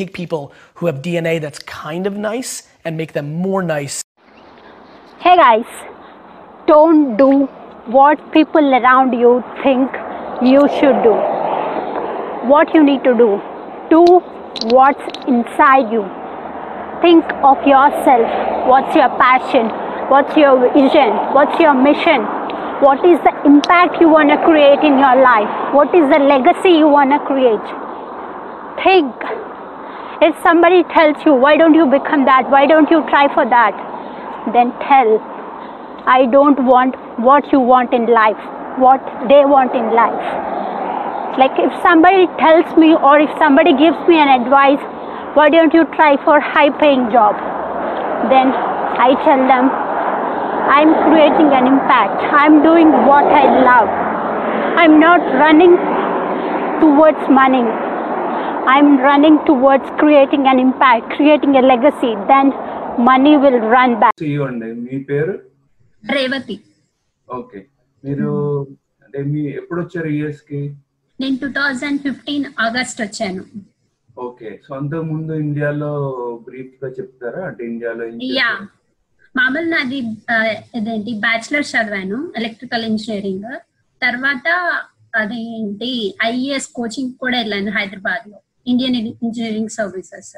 [0.00, 2.52] take people who have DNA that's kind of nice
[2.84, 4.02] and make them more nice.
[5.24, 5.72] Hey guys,
[6.66, 7.30] don't do
[7.98, 10.00] what people around you think
[10.42, 11.14] you should do.
[12.52, 13.28] What you need to do,
[13.90, 14.04] do
[14.76, 16.04] what's inside you.
[17.02, 18.68] Think of yourself.
[18.68, 19.68] What's your passion?
[20.14, 21.10] What's your vision?
[21.36, 22.24] What's your mission?
[22.86, 25.74] What is the impact you want to create in your life?
[25.74, 27.68] What is the legacy you want to create?
[28.82, 29.49] Think.
[30.22, 32.50] If somebody tells you, why don't you become that?
[32.50, 33.72] Why don't you try for that?
[34.52, 35.16] Then tell,
[36.04, 38.36] I don't want what you want in life,
[38.76, 39.00] what
[39.32, 40.20] they want in life.
[41.40, 44.82] Like if somebody tells me or if somebody gives me an advice,
[45.32, 47.32] why don't you try for high paying job?
[48.28, 49.72] Then I tell them,
[50.68, 52.20] I'm creating an impact.
[52.28, 53.88] I'm doing what I love.
[54.76, 55.80] I'm not running
[56.76, 57.64] towards money.
[58.66, 62.14] I'm running towards creating an impact, creating a legacy.
[62.26, 62.50] Then
[63.00, 64.14] money will run back.
[64.20, 64.68] CEO అండి.
[64.84, 65.34] మీ పేరు?
[66.04, 66.56] Revathi.
[67.28, 67.60] Okay.
[68.04, 68.30] మీరు
[69.04, 70.60] అంటే మీ ఎప్పుడు వచ్చారు యుఎస్కి?
[71.18, 73.42] నేను టూ థౌజండ్ ఫిఫ్టీన్ ఆగస్ట్ వచ్చాను.
[74.16, 74.50] ఓకే.
[74.66, 75.90] సో అంతకు ముందు ఇండియాలో
[76.46, 77.42] బ్రీఫ్గా చెప్తారా?
[77.48, 78.04] అంటే ఇండియాలో
[78.38, 78.50] యా?
[79.34, 79.98] మామూలు నాది
[80.78, 83.50] ఇదేంటి బ్యాచిలర్ చదివాను ఎలక్ట్రికల్ ఇంజనీరింగ్
[84.02, 84.46] తర్వాత
[85.14, 85.90] అదేంటి
[86.30, 90.36] ఐఏఎస్ కోచింగ్ కూడా వెళ్ళాను హైదరాబాద్లో ఇండియన్ ఇంజనీరింగ్ సర్వీసెస్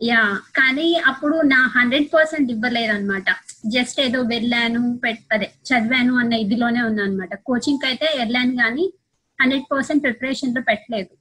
[0.00, 0.20] యా
[0.54, 3.24] కానీ అప్పుడు నా హండ్రెడ్ పర్సెంట్ ఇవ్వలేదు అనమాట
[3.66, 5.00] జస్ట్ ఏదో వెళ్ళాను
[5.32, 8.92] అదే చదివాను అన్న ఇదిలోనే ఉన్నా అనమాట కోచింగ్ అయితే వెళ్ళాను కానీ
[9.40, 11.12] హండ్రెడ్ పర్సెంట్ ప్రిపరేషన్లో పెట్టలేదు.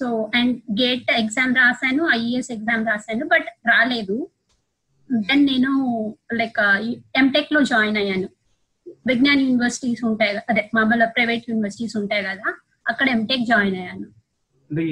[0.00, 4.30] సో అండ్ గేట్ ఎగ్జామ్ రాశాను ఐఏఎస్ ఎగ్జామ్ రాశాను బట్ రాలేదు.
[5.10, 5.72] దెన్ నేను
[6.32, 6.60] లైక్
[7.16, 8.28] ఎంటెక్లో జాయిన్ అయ్యాను.
[9.06, 12.48] విజ్ఞాన్ యూనివర్సిటీస్ ఉంటాయి అదే మామూలు ప్రైవేట్ యూనివర్సిటీస్ ఉంటాయి కదా
[12.88, 14.08] అక్కడ ఎంటెక్ జాయిన్ అయ్యాను.
[14.72, 14.84] అంటే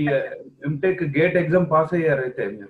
[0.66, 2.68] ఎంటెక్ గేట్ ఎగ్జామ్ పాస్ అయ్యారు అయితే మీరు.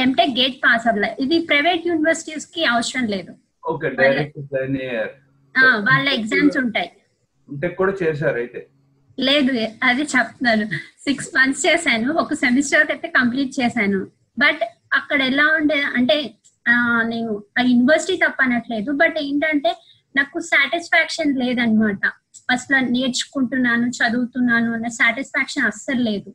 [0.00, 3.32] ఎంటెక్ గేట్ పాస్ అవ్వలేదు ఇది ప్రైవేట్ యూనివర్సిటీస్కి అవసరం లేదు.
[3.66, 5.10] ఓకే డైరెక్ట్ జాయిన్ అయ్యారు.
[5.58, 6.92] ఆ, వాళ్ళ ఎగ్జామ్స్ ఉంటాయి.
[7.50, 8.66] ఎంటెక్ కూడా చేశారు అయితే.
[9.18, 9.52] లేదు
[9.82, 10.66] అది చెప్తున్నాను.
[11.04, 14.06] సిక్స్ మంత్స్ చేశాను ఒక సెమిస్టర్ అయితే కంప్లీట్ చేశాను.
[14.38, 14.60] బట్
[14.94, 16.34] అక్కడ ఎలా ఉండేది అంటే
[17.04, 18.92] నేను ఆ యూనివర్సిటీ తప్పనట్లేదు.
[18.92, 19.76] బట్ ఏంటంటే
[20.16, 22.00] నాకు సాటిస్ఫాక్షన్ లేదనమాట
[22.50, 26.30] అసలు నేర్చుకుంటున్నాను చదువుతున్నాను అన్న సాటిస్ఫాక్షన్ అస్సలు లేదు.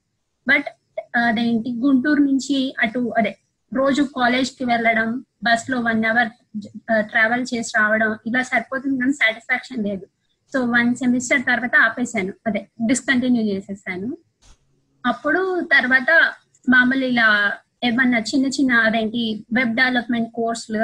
[0.47, 0.69] బట్
[1.15, 3.33] అదేంటి గుంటూరు నుంచి అటు అదే
[3.73, 5.09] రోజు కాలేజ్కి వెళ్ళడం
[5.43, 6.29] బస్లో వన్ అవర్
[7.01, 10.05] ట్రావెల్ చేసి రావడం ఇలా సరిపోతుంది కానీ సాటిస్ఫాక్షన్ లేదు.
[10.53, 12.33] సో వన్ సెమిస్టర్ తర్వాత ఆపేశాను.
[12.47, 14.09] అదే డిస్కంటిన్యూ చేసేసాను.
[15.05, 15.41] అప్పుడు
[15.71, 16.09] తర్వాత
[16.69, 17.27] మామూలు ఇలా
[17.83, 20.83] ఏమన్నా చిన్న చిన్న అదేంటి వెబ్ డెవలప్మెంట్ కోర్సులు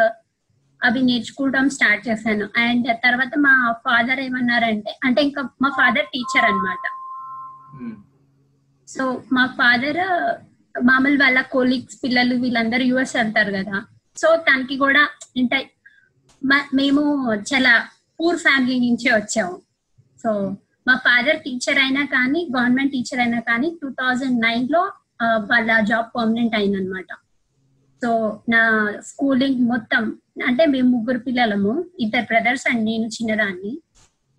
[0.87, 2.45] అవి నేర్చుకోవడం స్టార్ట్ చేశాను.
[2.63, 3.53] అండ్ తర్వాత మా
[3.85, 6.85] ఫాదర్ ఏమన్నారంటే అంటే ఇంకా మా ఫాదర్ టీచర్ అన్నమాట.
[7.81, 7.95] ఉమ్.
[8.87, 10.01] సో మా ఫాదర్
[10.75, 13.77] మామూలు వాళ్ళ కోలీగ్స్ పిల్లలు వీళ్ళందరూ యుఎస్ వెళ్తారు కదా.
[14.17, 15.03] సో తనకి కూడా
[15.41, 15.59] అంటే
[16.79, 17.01] మేము
[17.51, 17.73] చాలా
[18.19, 19.55] పూర్ ఫ్యామిలీ నుంచే వచ్చాము.
[20.23, 20.31] సో
[20.87, 24.81] మా ఫాదర్ టీచర్ అయినా కానీ గవర్నమెంట్ టీచర్ అయినా కానీ టూ థౌజండ్ నైన్లో
[25.51, 27.07] వాళ్ళ జాబ్ పర్మనెంట్ అయిందనమాట
[28.03, 28.09] సో
[28.49, 28.61] నా
[29.09, 30.03] స్కూలింగ్ మొత్తం
[30.47, 33.73] అంటే మేము ముగ్గురు పిల్లలము ఇద్దరు బ్రదర్స్ అండ్ నేను చిన్నదాన్ని.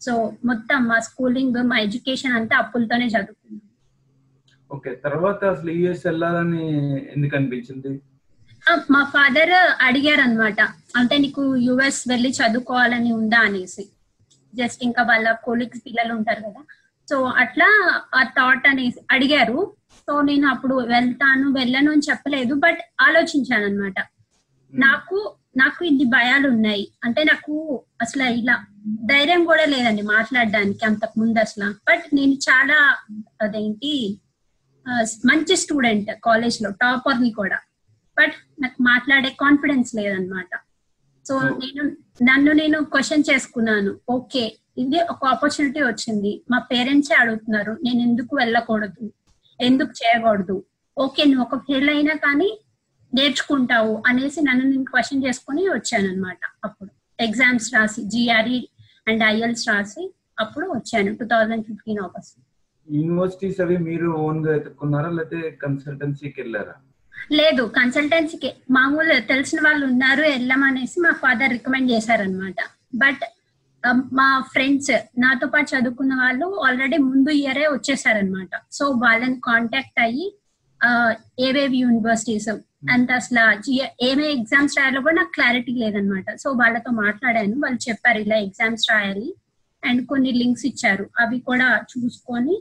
[0.01, 0.13] సో
[0.45, 3.63] మొత్తం మా స్కూలింగ్ మా ఎడ్యుకేషన్ అంతా అప్పులతోనే చదువుకున్నాం.
[4.71, 6.65] ఓకే తర్వాత అసలు యుఎస్ వెళ్ళాలని
[7.15, 7.93] ఎందుకు అనిపించింది?
[8.91, 9.55] మా ఫాదర్
[9.87, 10.61] అడిగారు అనమాట
[10.97, 13.85] అంటే నీకు యుఎస్ వెళ్ళి చదువుకోవాలని ఉందా అనేసి.
[14.55, 16.63] జస్ట్ ఇంకా వాళ్ళ కొలీగ్స్ పిల్లలు ఉంటారు కదా.
[17.11, 17.69] సో అట్లా
[18.15, 19.59] ఆ థాట్ అనేసి అడిగారు.
[20.09, 23.99] సో నేను అప్పుడు వెళ్తాను వెళ్ళను అని చెప్పలేదు బట్ ఆలోచించాను అనమాట
[24.73, 25.19] నాకు
[25.61, 26.85] నాకు ఇన్ని భయాలు ఉన్నాయి.
[27.05, 27.53] అంటే నాకు
[28.03, 28.55] అసలు ఇలా
[29.11, 31.69] ధైర్యం కూడా లేదండి మాట్లాడడానికి అంతకు ముందు అసలు.
[31.89, 32.77] బట్ నేను చాలా
[33.45, 33.93] అదేంటి
[35.31, 37.59] మంచి స్టూడెంట్ కాలేజ్లో టాపర్ని కూడా.
[38.17, 40.53] బట్ నాకు మాట్లాడే కాన్ఫిడెన్స్ లేదనమాట
[41.27, 41.85] సో నేను
[42.29, 43.93] నన్ను నేను క్వశ్చన్ చేసుకున్నాను.
[44.17, 44.45] ఓకే
[44.83, 46.33] ఇది ఒక ఆపర్చునిటీ వచ్చింది.
[46.51, 49.05] మా పేరెంట్సే అడుగుతున్నారు నేను ఎందుకు వెళ్ళకూడదు?
[49.61, 50.57] ఎందుకు చేయకూడదు?
[50.97, 52.49] ఓకే నువ్వు ఒక ఫెయిల్ అయినా కానీ
[53.13, 58.61] నేర్చుకుంటావు అనేసి నన్ను నేను క్వశ్చన్ చేసుకుని వచ్చాను అనమాట అప్పుడు ఎగ్జామ్స్ రాసి జిఆర్ఈ
[59.07, 60.03] అండ్ ఐఎల్స్ రాసి
[60.39, 62.37] అప్పుడు వచ్చాను two thousand fifteen August
[62.89, 66.75] universities అవి మీరు ఓన్గా ఎత్తుకున్నారా లేకపోతే కన్సల్టెన్సీకి వెళ్ళారా?
[67.33, 72.59] లేదు కన్సల్టెన్సీకి మామూలు తెలిసిన వాళ్ళు ఉన్నారు వెళ్ళమనేసి మా ఫాదర్ రికమెండ్ చేశారనమాట
[72.97, 73.25] బట్
[74.13, 80.27] మా ఫ్రెండ్స్ నాతో పాటు చదువుకున్న వాళ్ళు ఆల్రెడీ ముందు ఇయరే వచ్చేసారనమాట సో వాళ్ళని కాంటాక్ట్ అయ్యి
[81.39, 82.49] ఏవేవి యూనివర్సిటీస్
[82.95, 83.41] అంత అసలు
[84.03, 87.55] ఏమే ఎగ్జామ్స్ రాయాలో కూడా నాకు క్లారిటీ లేదనమాట సో వాళ్ళతో మాట్లాడాను.
[87.61, 89.35] వాళ్ళు చెప్పారు ఇలా ఎగ్జామ్స్ రాయాలి.
[89.85, 91.11] అండ్ కొన్ని లింక్స్ ఇచ్చారు.
[91.19, 92.57] అవి కూడా చూసుకొని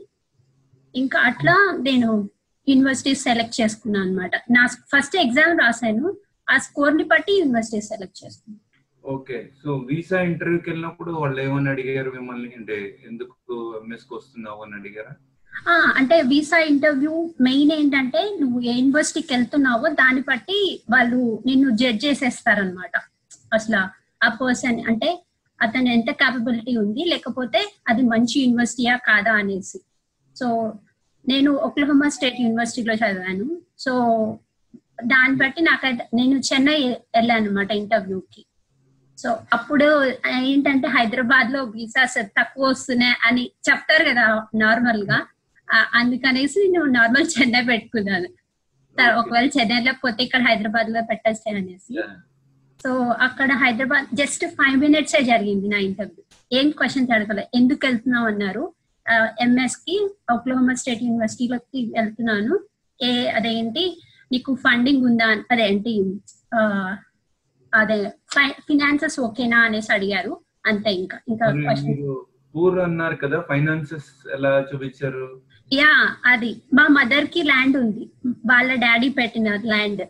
[0.94, 2.30] ఇంకా అట్లా నేను
[2.68, 6.16] యూనివర్సిటీ సెలెక్ట్ చేసుకున్నాను అనమాట నా ఫస్ట్ ఎగ్జామ్ రాశాను.
[6.50, 8.65] ఆ స్కోర్ని బట్టి యూనివర్సిటీ సెలెక్ట్ చేసుకున్నాను.
[9.06, 9.50] ఓకే.
[9.64, 12.54] సో వీసా ఇంటర్వ్యూకి వెళ్ళినప్పుడు వాళ్ళు ఏమని అడిగారు మిమ్మల్ని?
[12.56, 13.34] అంటే ఎందుకు
[13.82, 15.12] ఎంఎస్కి వస్తున్నావు అని అడిగారా?
[15.68, 22.06] ఆ, అంటే వీసా ఇంటర్వ్యూ మెయిన్ ఏంటంటే నువ్వు ఏ యూనివర్సిటీకి వెళ్తున్నావో దాన్ని బట్టి వాళ్ళు నిన్ను జడ్జ్
[22.06, 22.96] చేసేస్తారనమాట
[23.54, 23.80] అసలు
[24.24, 25.22] ఆ పర్సన్ అంటే
[25.60, 29.78] అతను ఎంత క్యాపబిలిటీ ఉంది లేకపోతే అది మంచి యూనివర్సిటీయా కాదా అనేసి.
[30.36, 30.74] సో
[31.28, 33.46] నేను ఒక్లహోమా స్టేట్ యూనివర్సిటీలో చదివాను.
[33.78, 33.92] సో
[35.04, 38.45] దాన్ని బట్టి నాకైతే నేను చెన్నై వెళ్ళాను అనమాట ఇంటర్వ్యూకి.
[39.18, 39.86] సో అప్పుడు
[40.42, 44.24] ఏంటంటే హైదరాబాద్లో వీసాస్ తక్కువ వస్తున్నాయి అని చెప్తారు కదా
[44.54, 45.18] నార్మల్గా
[45.94, 48.28] అందుకనేసి నేను నార్మల్ చెన్నై పెట్టుకున్నాను.
[49.16, 51.94] ఒకవేళ చెన్నైలో పోతే ఇక్కడ హైదరాబాద్లో పెట్టేస్తే అనేసి
[52.80, 52.90] సో
[53.26, 56.22] అక్కడ హైదరాబాద్ జస్ట్ ఫైవ్ మినిట్స్ ఏ జరిగింది నా ఇంటర్వ్యూ.
[56.52, 57.44] ఏం క్వశ్చన్స్ అడగలే.
[57.54, 58.64] ఎందుకు వెళ్తున్నావు అన్నారు.
[59.40, 59.96] ఎంఎస్కి
[60.30, 62.54] ఒక్లహోమా స్టేట్ యూనివర్సిటీలోకి వెళ్తున్నాను.
[63.00, 63.84] ఏ అదేంటి
[64.30, 65.92] నీకు ఫండింగ్ ఉందా అదేంటి
[66.54, 66.60] ఆ,
[67.76, 67.98] అదే
[68.66, 70.32] ఫినాన్సెస్ ఓకేనా అనేసి అడిగారు.
[70.64, 71.16] అంతే ఇంకా.
[71.28, 71.46] ఇంకా
[72.84, 74.06] అన్నారు కదా ఫైనాన్సెస్
[74.36, 75.24] ఎలా చూపించారు?
[75.70, 75.90] యా
[76.32, 76.50] అది.
[76.76, 78.04] మా మదర్కి ల్యాండ్ ఉంది.
[78.50, 80.04] వాళ్ళ డాడీ పెట్టిన ల్యాండ్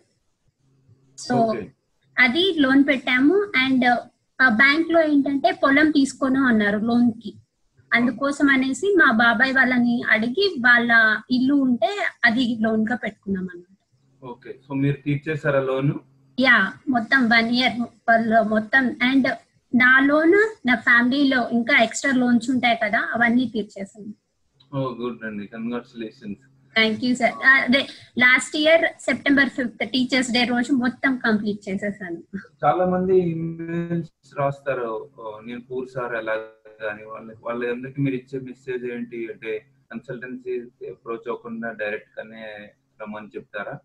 [1.18, 1.36] సో
[2.16, 3.36] అది లోన్ పెట్టాము.
[3.64, 3.86] అండ్
[4.58, 7.30] బ్యాంక్లో ఏంటంటే పొలం తీసుకోను అన్నారు లోన్కి
[7.90, 10.90] అందుకోసం అనేసి మా బాబాయ్ వాళ్ళని అడిగి వాళ్ళ
[11.30, 11.90] ఇల్లు ఉంటే
[12.24, 13.72] అది లోన్గా పెట్టుకున్నాం అన్నమాట
[14.22, 15.92] ఓకే సో మీరు తీర్చేసారా లోన్
[16.38, 16.56] యా
[16.94, 17.76] మొత్తం వన్ ఇయర్
[18.54, 19.28] మొత్తం అండ్
[19.72, 20.36] నా లోన్
[20.68, 24.12] నా ఫ్యామిలీలో ఇంకా ఎక్స్ట్రా లోన్స్ ఉంటాయి కదా అవన్నీ తీర్చేసాను.
[24.76, 25.44] ఓ గుడ్ అండి.
[25.54, 26.44] Congratulations
[26.76, 27.34] thank you sir.
[27.66, 27.80] అదే
[28.24, 32.20] last year September fifth teachers day రోజు మొత్తం కంప్లీట్ చేసేసాను.
[32.64, 34.90] చాలా మంది ఇమెయిల్స్ రాస్తారు.
[35.46, 36.34] నేను పూర్ సార్ ఎలా
[36.92, 39.20] అని వాళ్ళ వాళ్ళందరికీ మీరు ఇచ్చే మెసేజ్ ఏంటి?
[39.32, 39.52] అంటే
[39.92, 40.54] కన్సల్టెన్సీ
[40.94, 42.44] అప్రోచ్ అవ్వకుండా డైరెక్ట్ గానే
[43.02, 43.76] రమ్మని చెప్తారా?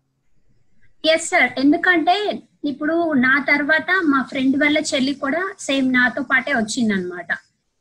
[1.04, 2.16] ఎస్ సార్ ఎందుకంటే
[2.64, 7.26] ఇప్పుడు నా తర్వాత మా ఫ్రెండ్ వాళ్ళ చెల్లి కూడా సేమ్ నాతో పాటే వచ్చింది అనమాట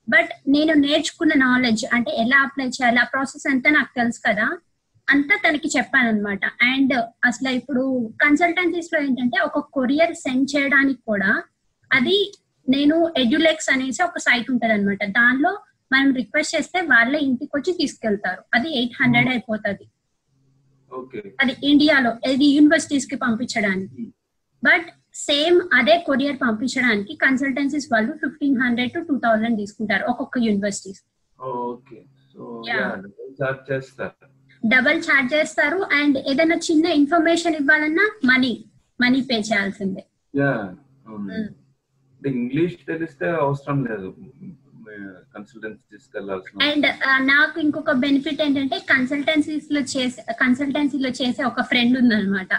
[0.10, 4.48] బట్ నేను నేర్చుకున్న నాలెడ్జ్ అంటే ఎలా అప్లై చేయాలి ఆ ప్రాసెస్ అంతా నాకు తెలుసు కదా.
[5.10, 6.94] అంతా తనకి చెప్పాను అనమాట అండ్
[7.26, 11.44] అసలు ఇప్పుడు కన్సల్టెన్సీస్లో ఏంటంటే ఒక కొరియర్ సెండ్ చేయడానికి కూడా
[11.92, 12.34] అది
[12.70, 18.42] నేను ఎడ్యులెక్స్ అనేసి ఒక సైట్ ఉంటది అనమాట దానిలో మనం రిక్వెస్ట్ చేస్తే వాళ్ళే ఇంటికి వచ్చి తీసుకెళ్తారు.
[18.54, 19.86] అది ఎయిట్ హండ్రెడ్ అయిపోతుంది.
[21.42, 24.14] అది ఇండియాలో ఇది యూనివర్సిటీస్కి పంపించడానికి.
[24.64, 31.02] బట్ సేమ్ అదే కొరియర్ పంపించడానికి కన్సల్టెన్సీస్ వాళ్ళు fifteen hundred to two thousand తీసుకుంటారు ఒక్కొక్క యూనివర్సిటీస్
[34.68, 35.88] డబల్ ఛార్జ్ చేస్తారు.
[35.94, 38.66] అండ్ ఏదైనా చిన్న ఇన్ఫర్మేషన్ ఇవ్వాలన్నా మనీ
[39.02, 40.06] మనీ పే చేయాల్సిందే.
[41.10, 41.32] Mm.
[41.32, 44.16] అంటే ఇంగ్లీష్ తెలిస్తే అవసరం లేదు.
[45.36, 46.88] కన్సల్టెన్సీ తీసుకెళ్ళాల్సిన అండ్
[47.28, 52.54] నాకు ఇంకొక బెనిఫిట్ ఏంటంటే కన్సల్టెన్సీస్లో చేసే కన్సల్టెన్సీలో చేసే ఒక ఫ్రెండ్ ఉందన్నమాట.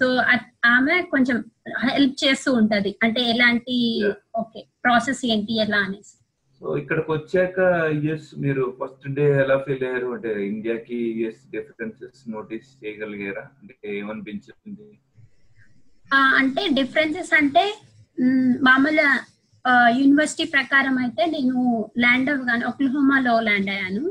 [0.00, 0.16] సో
[0.64, 1.44] ఆమె కొంచెం
[1.90, 2.98] హెల్ప్ చేస్తూ ఉంటది.
[3.02, 4.02] అంటే ఎలాంటి.
[4.36, 6.14] ఓకే ప్రాసెస్ ఏంటి ఎలా అనేసి.
[6.60, 7.58] సో ఇక్కడికి వచ్చాక
[8.04, 10.06] యుఎస్ మీరు ఫస్ట్ డే ఎలా ఫీల్ అయ్యారు?
[10.06, 13.40] అంటే ఇండియాకి యుఎస్ డిఫరెన్సెస్ నోటీస్ చేయగలిగారా?
[13.40, 14.98] అంటే ఏమనిపించింది?
[16.14, 17.78] ఆ, అంటే డిఫరెన్సెస్ అంటే
[18.62, 19.06] మామూలు
[19.98, 21.56] యూనివర్సిటీ ప్రకారం అయితే నేను
[21.98, 24.02] ల్యాండ్ అవ్వగానే ఒక్లహోమాలో ల్యాండ్ అయ్యాను.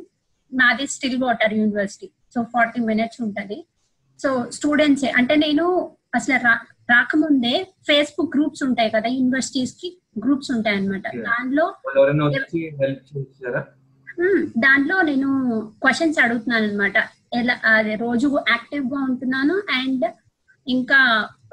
[0.51, 0.87] నాది
[1.23, 3.57] Stillwater university so forty minutes ఉంటది
[4.19, 5.65] సో స్టూడెంట్స్ అంటే నేను
[6.15, 6.53] అసలు రా
[6.89, 7.53] రాకముందే
[7.87, 9.87] ఫేస్బుక్ గ్రూప్స్ ఉంటాయి కదా యూనివర్సిటీస్కి
[10.23, 11.05] గ్రూప్స్ ఉంటాయి అనమాట.
[11.27, 11.65] దానిలో
[14.17, 14.43] మ్మ్.
[14.57, 15.29] దాంట్లో నేను
[15.81, 16.97] క్వశ్చన్స్ అడుగుతున్నాను అనమాట
[17.33, 20.05] ఎలా అదే రోజు యాక్టివ్గా ఉంటున్నాను అండ్
[20.67, 20.99] ఇంకా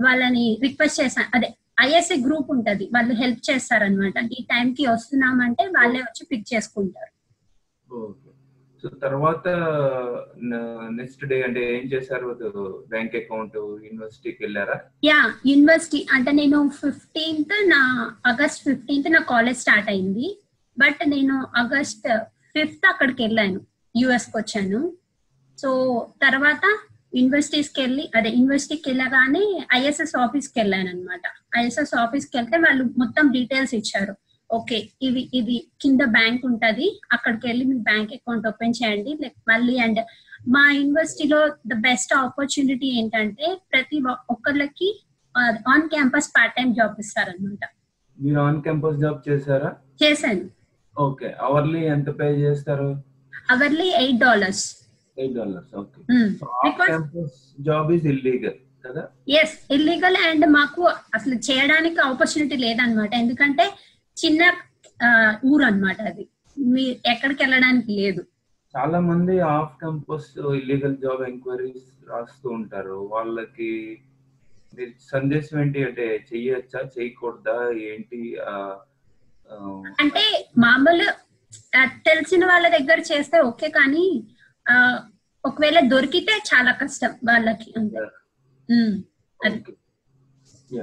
[0.02, 1.28] వాళ్ళని రిక్వెస్ట్ చేశాను.
[1.34, 1.48] అదే
[1.80, 2.84] ఐఎస్ఏ గ్రూప్ ఉంటది.
[2.94, 7.12] వాళ్ళు హెల్ప్ చేస్తారనమాట ఈ టైం కి వస్తున్నామంటే వాళ్ళే వచ్చి పిక్ చేసుకుంటారు.
[8.82, 9.48] సో తర్వాత
[10.96, 12.26] నెక్స్ట్ డే అంటే ఏం చేశారు?
[12.92, 14.76] బ్యాంక్ అకౌంట్ యూనివర్సిటీకి వెళ్ళారా?
[15.04, 17.82] యా యూనివర్సిటీ అంటే నేను ఫిఫ్టీన్త్ నా
[18.26, 20.26] ఆగస్ట్ ఫిఫ్టీన్త్ నా కాలేజ్ స్టార్ట్ అయింది.
[20.78, 22.08] బట్ నేను ఆగస్ట్
[22.56, 23.60] ఫిఫ్త్ అక్కడికి వెళ్ళాను.
[23.96, 24.82] యుఎస్కి వచ్చాను.
[25.58, 25.70] సో
[26.22, 26.64] తర్వాత
[27.18, 29.42] యూనివర్సిటీస్కి వెళ్ళి అదే యూనివర్సిటీకి వెళ్ళగానే
[29.78, 31.22] ఐఎస్ఎస్ ఆఫీస్కి వెళ్ళాను అనమాట
[31.60, 34.14] ఐఎస్ఎస్ ఆఫీస్కి వెళ్తే వాళ్ళు మొత్తం డీటెయిల్స్ ఇచ్చారు.
[34.50, 39.12] ఓకే ఇది ఇది కింద బ్యాంక్ ఉంటది అక్కడికి వెళ్ళి మీ బ్యాంక్ అకౌంట్ ఓపెన్ చేయండి.
[39.22, 40.00] లైక్ మళ్ళీ అండ్
[40.54, 41.40] మా యూనివర్సిటీలో
[41.70, 43.98] ద బెస్ట్ ఆపర్చునిటీ ఏంటంటే ప్రతి
[44.34, 44.88] ఒక్కళ్ళకి
[45.74, 47.64] on campus part time job ఇస్తారనమాట
[48.18, 49.70] మీరు ఆన్ క్యాంపస్ జాబ్ చేశారా?
[50.02, 50.44] చేశాను.
[50.96, 52.90] ఓకే అవర్లీ ఎంత పే చేస్తారు?
[53.54, 54.64] Hourly eight dollars
[55.16, 56.00] eight dollars okay
[56.34, 59.02] so off because campus job is illegal కదా?
[59.40, 60.82] ఎస్ ఇల్లీగల్ అండ్ మాకు
[61.14, 63.64] అసలు చేయడానికి ఆపర్చునిటీ లేదనమాట ఎందుకంటే
[64.16, 64.42] చిన్న
[65.44, 66.24] ఊరు అన్నమాట అది.
[66.56, 68.22] మీ ఎక్కడికి వెళ్ళడానికి లేదు.
[68.74, 70.28] చాలా మంది off campus
[70.58, 72.96] illegal job enquiries రాస్తూ ఉంటారు.
[73.12, 73.70] వాళ్ళకి
[75.08, 77.56] సందేశం ఏంటి అంటే చెయ్యొచ్చా చేయకూడదా
[77.90, 78.20] ఏంటి
[80.00, 80.24] అంటే
[80.58, 81.06] మామూలు
[82.06, 84.06] తెలిసిన వాళ్ళ దగ్గర చేస్తే ఓకే కానీ
[85.44, 87.70] ఒకవేళ దొరికితే చాలా కష్టం వాళ్ళకి.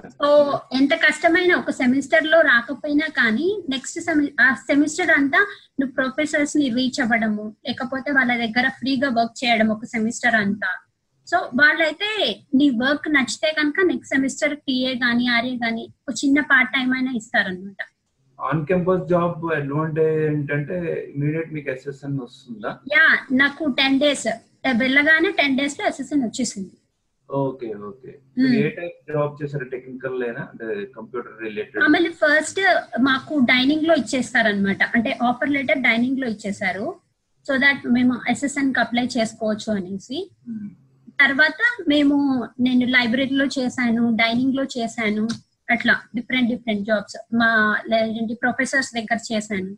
[0.09, 0.27] సో
[0.73, 3.99] ఎంత కష్టమైన ఒక సెమిస్టర్లో రాకపోయినా కానీ నెక్స్ట్
[4.41, 5.39] ఆ సెమిస్టర్ అంతా
[5.79, 10.69] నువ్వు ప్రొఫెసర్స్ని రీచ్ అవ్వడము లేకపోతే వాళ్ళ దగ్గర ఫ్రీగా వర్క్ చేయడం ఒక సెమిస్టర్ అంతా.
[11.27, 16.73] సో వాళ్ళైతే నీ వర్క్ నచ్చితే కనుక నెక్స్ట్ సెమిస్టర్ టీఏ గానీ ఆర్ఏ గానీ ఒక చిన్న పార్ట్
[16.73, 17.81] టైం అయినా ఇస్తారనమాట
[18.49, 20.77] ఆన్ క్యాంపస్ జాబ్ అడ్వాంటేజ్ ఏంటంటే
[21.15, 22.71] ఇమీడియట్ మీకు ఎస్ఎస్ఎన్ వస్తుందా?
[22.95, 23.05] యా
[23.41, 24.27] నాకు టెన్ డేస్
[24.83, 26.73] వెళ్ళగానే టెన్ డేస్లో అసిస్టెంట్ వచ్చేసింది.
[27.29, 28.11] Okay okay.
[28.61, 29.65] ఏ టైప్ జాబ్ చేశారు?
[29.73, 30.41] టెక్నికల్ లేనా?
[30.51, 30.65] అంటే
[30.97, 32.59] కంప్యూటర్ రిలేటెడ్ మళ్ళీ ఫస్ట్
[33.09, 36.87] మాకు డైనింగ్లో ఇచ్చేస్తారనమాట అంటే ఆఫర్ లెటర్ డైనింగ్లో ఇచ్చేసారు
[37.45, 40.17] సో దట్ మేము ఎస్ఎస్ఎన్కి అప్లై చేసుకోవచ్చు అనేసి.
[41.21, 42.17] తర్వాత మేము
[42.67, 45.25] నేను లైబ్రరీలో చేశాను డైనింగ్లో చేశాను.
[45.75, 47.49] అట్లా డిఫరెంట్ డిఫరెంట్ జాబ్స్ మా
[47.91, 49.71] లేదంటే ప్రొఫెసర్స్ దగ్గర చేశాను.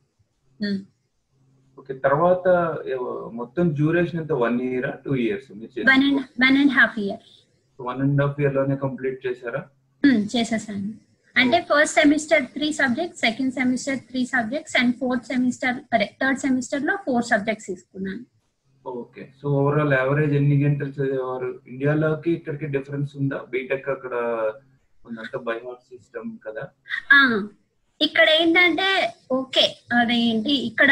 [1.79, 2.47] ఓకే తర్వాత
[3.39, 4.33] మొత్తం డ్యూరేషన్ ఎంత?
[4.45, 5.47] One year two years
[5.93, 7.23] one and one and half year
[7.79, 9.62] one and half ఇయర్లోనే complete చేశారా?
[10.33, 10.91] చేసేసాను.
[11.35, 15.77] అంటే first semester three subjects second semester three subjects and fourth semester
[16.21, 18.23] third సెమిస్టర్లో ఫోర్ సబ్జెక్ట్స్ తీసుకున్నాను.
[18.85, 21.50] ఓకే సో ఓవరాల్ యావరేజ్ ఎన్ని గంటలు చదివేవారు?
[21.71, 23.39] ఇండియాలోకి ఇక్కడికి difference ఉందా?
[23.53, 24.13] BTech అక్కడ
[25.83, 26.63] సిస్టమ్ కదా?
[28.01, 28.88] ఇక్కడ ఏంటంటే
[29.31, 30.91] ఓకే అదేంటి ఇక్కడ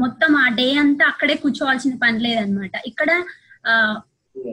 [0.00, 3.10] మొత్తం ఆ డే అంతా అక్కడే కూర్చోవాల్సిన పని లేదనమాట ఇక్కడ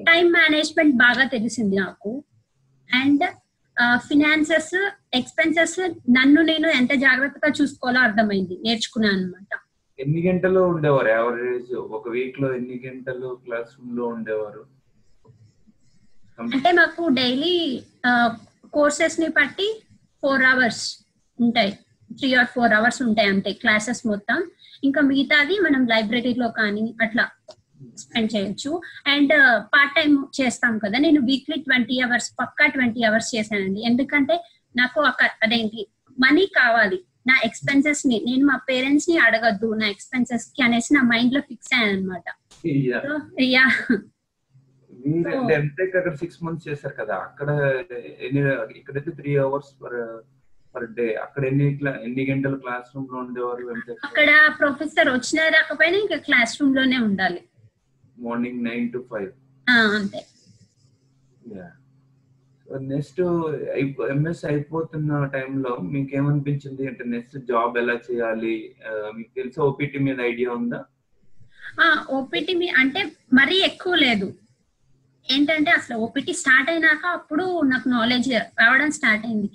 [0.05, 2.11] టైం మేనేజ్మెంట్ బాగా తెలిసింది నాకు.
[2.89, 3.23] అండ్
[4.07, 4.73] ఫినాన్సెస్
[5.13, 5.79] ఎక్స్పెన్సెస్
[6.09, 9.53] నన్ను నేను ఎంత జాగ్రత్తగా చూసుకోవాలో అర్థమైంది నేర్చుకున్నాను అనమాట
[9.99, 14.61] ఎన్ని గంటలు ఉండేవారు యావరేజ్ ఒక వీక్లో ఎన్ని గంటలు క్లాస్ రూమ్లో ఉండేవారు?
[16.41, 17.83] అంటే మాకు డైలీ
[18.73, 19.83] కోర్సెస్ని బట్టి
[20.21, 20.99] ఫోర్ అవర్స్
[21.41, 21.71] ఉంటాయి.
[22.17, 24.43] త్రీ ఆర్ ఫోర్ అవర్స్ ఉంటాయి అంతే క్లాసెస్ మొత్తం.
[24.83, 27.29] ఇంకా మిగతాది మనం లైబ్రరీలో కానీ అట్లా
[27.97, 28.81] స్పెండ్ చేయొచ్చు.
[29.07, 30.97] అండ్ పార్ట్ టైం చేస్తాం కదా.
[30.97, 33.85] నేను వీక్లీ ట్వంటీ అవర్స్ పక్కా ట్వంటీ అవర్స్ చేశానండి.
[33.85, 34.43] ఎందుకంటే
[34.77, 35.87] నాకు అక్క- అదేంటి
[36.19, 37.03] మనీ కావాలి.
[37.27, 39.73] నా ఎక్స్పెన్సెస్ని నేను మా పేరెంట్స్ని అడగద్దు.
[39.73, 42.23] నా ఎక్స్పెన్సెస్కి అనేసి నా మైండ్లో ఫిక్స్ అయ్యాను అనమాట.
[43.41, 43.71] యా
[45.03, 47.49] మీరు ఎంటెక్ అక్కడ సిక్స్ మంత్స్ చేశారు కదా అక్కడ
[48.25, 48.41] ఎన్ని
[48.79, 49.97] ఇక్కడైతే three hours per
[50.75, 51.65] per day అక్కడ ఎన్ని
[52.07, 53.63] ఎన్ని గంటలు క్లాస్ రూమ్లో ఉండేవారు
[54.09, 54.29] అక్కడ
[54.59, 57.41] ప్రొఫెసర్ వచ్చినా రాకపోయినా ఇంకా క్లాస్ రూమ్లోనే ఉండాలి.
[58.17, 59.31] మార్నింగ్ నైన్ టు ఫైవ్
[59.97, 60.21] అంతే.
[62.91, 63.19] నెక్స్ట్
[64.13, 68.55] ఎంఎస్ అయిపోతున్న టైంలో మీకు ఏమనిపించింది అంటే నెక్స్ట్ జాబ్ ఎలా చేయాలి?
[69.17, 70.79] మీకు తెలిసి ఓపీటీ మీద ఐడియా ఉందా?
[72.19, 73.01] ఓపీటీ మీ అంటే
[73.39, 74.27] మరీ ఎక్కువ లేదు.
[75.29, 79.49] ఏంటంటే అసలు ఓపీటీ స్టార్ట్ అయినాక అప్పుడు నాకు నాలెడ్జ్ రావడం స్టార్ట్ అయింది.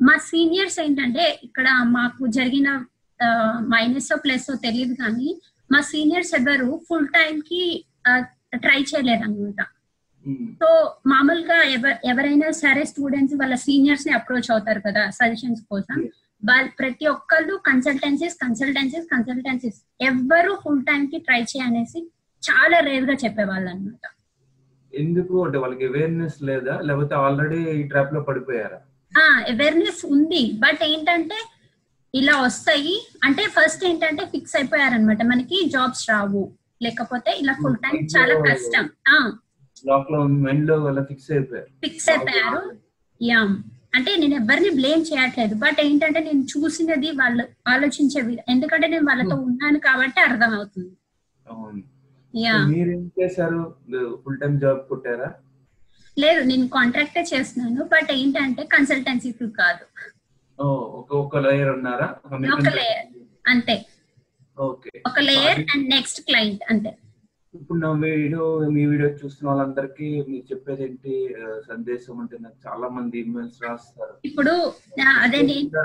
[0.00, 2.68] మా సీనియర్స్ ఏంటంటే ఇక్కడ మాకు జరిగిన
[3.68, 5.28] మైనస్ ప్లస్ తెలియదు కానీ
[5.70, 7.62] మా సీనియర్స్ ఎవరు ఫుల్ టైం కి
[8.56, 9.60] ట్రై చేయలేదు అనమాట
[10.26, 10.42] Hmm.
[10.60, 10.66] సో
[11.06, 15.96] మామూలుగా ఎవ- ఎవరైనా సరే స్టూడెంట్స్ వాళ్ళ సీనియర్స్ని అప్రోచ్ అవుతారు కదా సజెషన్స్ కోసం.
[16.42, 22.00] వాళ్ళు ప్రతి ఒక్కళ్ళు కన్సల్టెన్సీస్ కన్సల్టెన్సీస్ కన్సల్టెన్సీస్ ఎవ్వరు ఫుల్ టైం కి ట్రై చేయనేసి
[22.42, 24.04] చాలా రేర్గా చెప్పేవాళ్ళు అనమాట
[24.94, 26.80] ఎందుకు అంటే వాళ్ళకి అవేర్నెస్ లేదా?
[26.80, 28.80] లేకపోతే ఆల్రెడీ ఈ ట్రాప్లో పడిపోయారా?
[29.20, 30.52] అవేర్నెస్ ఉంది.
[30.58, 31.48] బట్ ఏంటంటే
[32.14, 33.08] ఇలా వస్తాయి.
[33.24, 36.52] అంటే ఫస్ట్ ఏంటంటే ఫిక్స్ అయిపోయారనమాట మనకి జాబ్స్ రావు.
[36.82, 38.90] లేకపోతే ఇలా ఫుల్ టైం చాలా కష్టం.
[41.02, 41.66] ఫిక్స్ అయిపోయారు.
[41.66, 42.72] ఫిక్స్ అయిపోయారు.
[43.22, 43.40] యా.
[43.94, 45.54] అంటే నేను ఎవరిని బ్లేమ్ చేయట్లేదు.
[45.54, 50.96] బట్ ఏంటంటే నేను చూసినది వాళ్ళు ఆలోచించే ఎందుకంటే నేను వాళ్ళతో ఉన్నాను కాబట్టి అర్థం అవుతుంది
[52.34, 53.62] మీరేం చేశారు?
[54.24, 55.30] ఫుల్ టైం జాబ్ కొట్టారా?
[56.16, 59.84] లేదు నేను కాంట్రాక్టే చేస్తున్నాను బట్ ఏంటంటే కన్సల్టెన్సీ త్రూ కాదు.
[60.58, 60.66] ఓ,
[61.10, 62.08] ఒక లేయర్ ఉన్నారా
[62.56, 63.06] ఒక లేయర్
[63.46, 63.76] అంతే.
[64.58, 64.90] ఓకే.
[65.06, 66.92] ఒక లేయర్ అండ్ నెక్స్ట్ క్లయింట్ అంతే.
[67.54, 71.14] ఇప్పుడు నా వీడియో మీ వీడియో చూస్తున్న వాళ్ళందరికీ మీరు చెప్పేది ఏంటి?
[71.68, 74.14] సందేశం అంటే నాకు చాలా మంది ఇమెయిల్స్ రాస్తారు.
[74.24, 74.54] ఇప్పుడు
[75.22, 75.40] అదే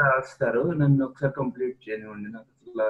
[0.10, 0.64] రాస్తారు.
[0.74, 2.30] నన్ను ఒకసారి కంప్లీట్ చేయనివ్వండి.
[2.30, 2.88] నాకు అసలు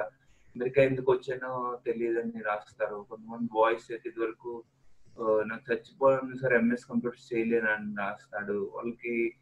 [0.58, 3.06] అమెరికా ఎందుకు వచ్చానో తెలియదని రాస్తారు.
[3.10, 4.62] కొంతమంది బాయ్స్ అయితే ఇదివరకు
[5.46, 8.70] నాకు చచ్చిపోయాను సార్ ఎంఎస్ కంప్యూటర్స్ చేయలేను అని రాస్తాడు.
[8.74, 9.34] వాళ్ళకి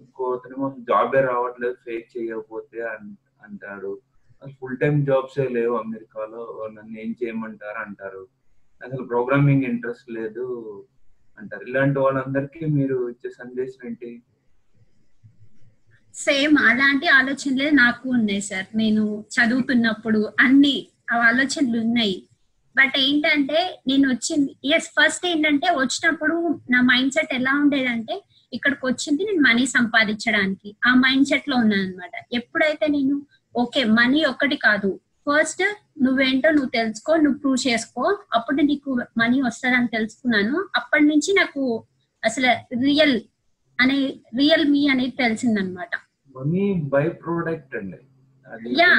[0.00, 4.00] ఇంకో అతనేమో జాబే రావట్లేదు ఫేస్ చేయకపోతే అన్- అంటాడు
[4.60, 8.26] ఫుల్ టైం జాబ్స్ లేవు అమెరికాలో నన్ను ఏం చేయమంటారు అంటారు.
[8.84, 10.46] అసలు ప్రోగ్రామింగ్ ఇంట్రెస్ట్ లేదు
[11.38, 11.62] అంటారు.
[11.62, 14.22] ఇలాంటి వాళ్ళందరికీ మీరు ఇచ్చే సందేశం ఏంటి?
[16.14, 18.66] సేమ్ అలాంటి ఆలోచనలే నాకు ఉన్నాయి సార్.
[18.76, 22.16] నేను చదువుతున్నప్పుడు అన్ని ఆ ఆలోచనలు ఉన్నాయి.
[22.76, 29.24] బట్ ఏంటంటే నేను వచ్చింది ఎస్ ఫస్ట్ ఏంటంటే వచ్చినప్పుడు నా మైండ్ సెట్ ఎలా ఉండేదంటే ఇక్కడికి వచ్చింది
[29.24, 30.76] నేను మనీ సంపాదించడానికి.
[30.86, 35.00] ఆ మైండ్ సెట్లో ఉన్నాను అనమాట ఎప్పుడైతే నేను ఓకే మనీ ఒక్కటి కాదు.
[35.28, 35.62] ఫస్ట్
[36.02, 38.18] నువ్వేంటో నువ్వు తెలుసుకో నువ్వు ప్రూవ్ చేసుకో.
[38.34, 40.68] అప్పుడు నీకు మనీ వస్తుందని తెలుసుకున్నాను.
[40.76, 41.84] అప్పటి నుంచి నాకు
[42.24, 42.50] అసలు
[42.84, 43.20] రియల్
[43.80, 43.98] అనే
[44.36, 45.90] రియల్ మీ అనేది తెలిసిందనమాట
[46.34, 47.96] మనీ బై ప్రోడక్ట్ అండి.
[48.46, 48.98] అది Yeah.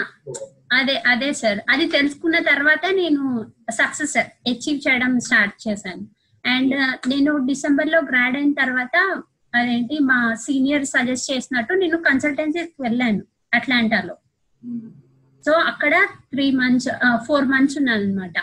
[0.71, 1.59] అదే అదే సార్.
[1.69, 3.23] అది తెలుసుకున్న తర్వాత నేను
[3.71, 6.03] సక్సెస్ అచీవ్ చేయడం స్టార్ట్ చేశాను.
[6.45, 6.73] అండ్
[7.07, 9.23] నేను డిసెంబర్లో గ్రాడ్ అయిన తర్వాత
[9.53, 13.23] అదేంటి మా సీనియర్ సజెస్ట్ చేసినట్టు నేను కన్సల్టెన్సీకి వెళ్ళాను
[13.53, 14.15] అట్లాంటాలో.
[14.63, 14.91] ఉమ్.
[15.45, 15.93] సో అక్కడ
[16.33, 16.89] త్రీ మంత్స్
[17.25, 18.37] ఫోర్ మంత్స్ ఉన్నాను అనమాట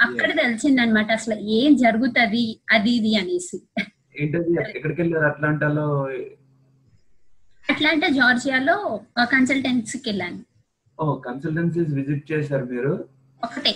[0.00, 3.58] అక్కడ తెలిసిందనమాట అసలు ఏం జరుగుతది అది ఇది అనేసి.
[4.20, 5.86] ఏంటది ఎక్కడికి వెళ్ళారు అట్లాంటాలో?
[7.64, 8.76] అట్లాంటా జార్జియాలో
[9.32, 10.40] కన్సల్టెన్సీకి వెళ్ళాను.
[10.98, 12.92] ఓ కన్సల్టెన్సీస్ విజిట్ చేశారు మీరు?
[13.40, 13.72] ఒకటే.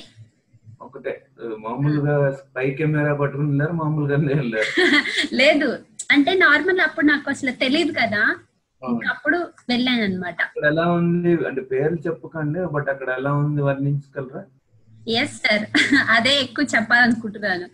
[0.81, 1.13] ఒకటే.
[1.59, 4.71] మామూలుగా స్పై కెమెరా పట్టుకుని వెళ్ళారు మామూలుగానే వెళ్ళారు.
[5.33, 5.69] లేదు.
[6.11, 8.23] అంటే నార్మల్ అప్పుడు నాకు అసలు తెలియదు కదా.
[9.11, 11.33] అప్పుడు వెళ్ళాను అనమాట ఎలా ఉంది?
[11.47, 14.43] అంటే పేర్లు చెప్పకండి బట్ అక్కడ ఎలా ఉంది వర్ణించగలరా?
[15.17, 15.65] ఎస్ సార్
[16.17, 17.67] అదే ఎక్కువ చెప్పాలనుకుంటున్నాను.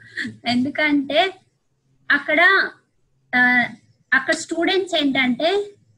[0.47, 1.21] ఎందుకంటే
[2.11, 2.41] అక్కడ
[4.13, 5.49] అక్కడ స్టూడెంట్స్ ఏంటంటే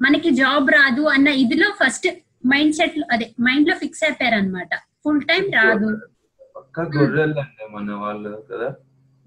[0.00, 2.08] మనకి జాబ్ రాదు అన్న ఇదిలో ఫస్ట్
[2.52, 4.72] మైండ్ సెట్ అదే మైండ్లో ఫిక్స్ అయిపోయారు అనమాట
[5.04, 5.88] ఫుల్ టైం రాదు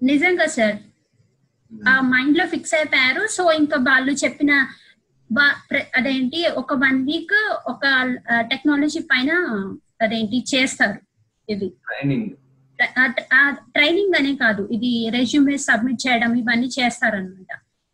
[0.00, 0.76] నిజంగా సార్.
[1.72, 3.22] ఆ మైండ్లో ఫిక్స్ అయిపోయారు.
[3.36, 4.52] సో ఇంకా వాళ్ళు చెప్పిన
[5.98, 7.36] అదేంటి ఒక వన్ వీక్
[7.72, 7.84] ఒక
[8.52, 9.30] టెక్నాలజీ పైన
[10.04, 10.98] అదేంటి చేస్తారు
[11.48, 11.68] ఇది.
[11.88, 12.28] ట్రైనింగ్
[13.74, 14.62] ట్రైనింగ్ అనే కాదు.
[14.76, 17.50] ఇది రెజ్యూమే సబ్మిట్ చేయడం ఇవన్నీ చేస్తారనమాట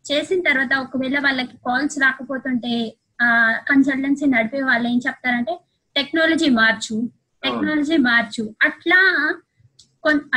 [0.09, 2.73] చేసిన తర్వాత ఒకవేళ వాళ్ళకి కాల్స్ రాకపోతుంటే
[3.21, 3.27] ఆ
[3.69, 5.53] కన్సల్టెన్సీ నడిపే వాళ్ళు ఏం చెప్తారంటే
[5.95, 6.95] టెక్నాలజీ మార్చు
[7.43, 8.43] టెక్నాలజీ మార్చు.
[8.67, 8.99] అట్లా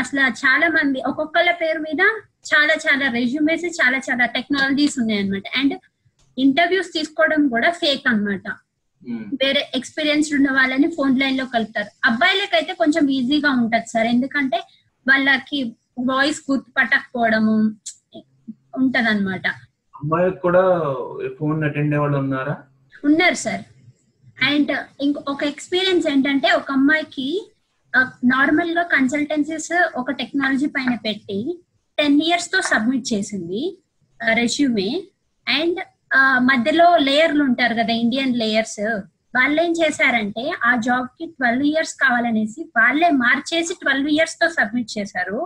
[0.01, 2.03] అసలు చాలా మంది ఒక్కొక్కళ్ళ పేరు మీద
[2.51, 5.75] చాలా చాలా రెజ్యూమేస్ చాలా చాలా టెక్నాలజీస్ ఉన్నాయి అనమాట అండ్
[6.39, 8.47] ఇంటర్వ్యూస్ తీసుకోవడం కూడా ఫేక్ అన్నమాట.
[9.43, 11.91] వేరే ఎక్స్పీరియన్స్ ఉన్న వాళ్ళని ఫోన్ లైన్లో కలుపుతారు.
[12.09, 14.09] అబ్బాయిలకైతే కొంచెం ఈజీగా ఉంటది సార్.
[14.15, 14.59] ఎందుకంటే
[15.07, 15.59] వాళ్ళకి
[16.11, 17.57] వాయిస్ గుర్తుపట్టకపోవడము
[18.75, 19.47] ఉంటది అనమాట
[19.95, 20.63] అమ్మాయికి కూడా
[21.39, 22.55] ఫోన్ అటెండ్ అయ్యే వాళ్ళు ఉన్నారా?
[23.05, 23.63] ఉన్నారు సార్.
[24.45, 27.29] అండ్ ఇంకో ఒక ఎక్స్పీరియన్స్ ఏంటంటే ఒక అమ్మాయికి
[28.25, 31.39] నార్మల్గా కన్సల్టెన్సీస్ ఒక టెక్నాలజీ పైన పెట్టి
[31.99, 33.63] టెన్ ఇయర్స్తో సబ్మిట్ చేసింది
[34.21, 34.91] రెజ్యూమే
[35.47, 35.81] అండ్
[36.43, 38.81] మధ్యలో లేయర్లు ఉంటారు కదా ఇండియన్ లేయర్స్.
[39.37, 45.41] వాళ్ళు ఏం చేశారంటే ఆ జాబ్కి ట్వెల్వ్ ఇయర్స్ కావాలనేసి వాళ్ళే మార్చేసి ట్వెల్వ్ ఇయర్స్తో సబ్మిట్ చేశారు.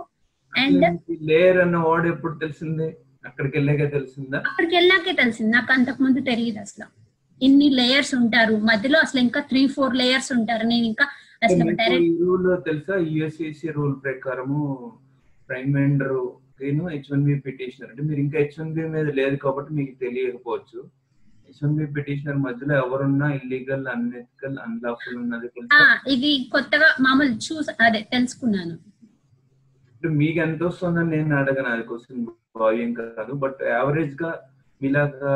[0.53, 0.85] అండ్
[1.21, 1.75] లేయర్ అన్న
[2.07, 2.87] ఎప్పుడు తెలిసింది?
[3.27, 4.37] అక్కడికి వెళ్ళాక తెలిసిందా?
[4.49, 5.51] అక్కడికి వెళ్ళాకే తెలిసింది.
[5.57, 6.87] నాకు అంతకు ముందు తెలియదు అసలు.
[7.41, 8.55] ఇన్ని లేయర్స్ ఉంటారు?
[8.69, 10.65] మధ్యలో అసలు ఇంకా త్రీ ఫోర్ లేయర్స్ ఉంటారు.
[10.73, 11.05] నేను ఇంకా
[11.45, 12.95] అసలు డైరెక్ట్ రూల్ తెలుసా?
[13.15, 14.59] యుఎస్సిసి రూల్ ప్రకారము
[15.49, 16.13] prime minister
[16.93, 20.79] H one B petitioner అంటే మీరు ఇంకా హెచ్ వన్ బి మీద లేదు కాబట్టి మీకు తెలియకపోవచ్చు.
[21.47, 25.49] హెచ్ వన్ బి పిటిషనర్ మధ్యలో ఎవరున్నా ఇల్లీగల్ అన్ఎథికల్ అన్లాఫుల్ ఉన్నది
[26.15, 28.75] ఇది కొత్తగా మామూలు చూస అదే తెలుసుకున్నాను.
[30.21, 31.69] మీకు ఎంత వస్తుందని నేను అడగను.
[31.75, 32.25] అది క్వశ్చన్
[32.59, 34.39] ఏం కాదు బట్ యావరేజ్గా
[34.81, 35.33] మీలాగా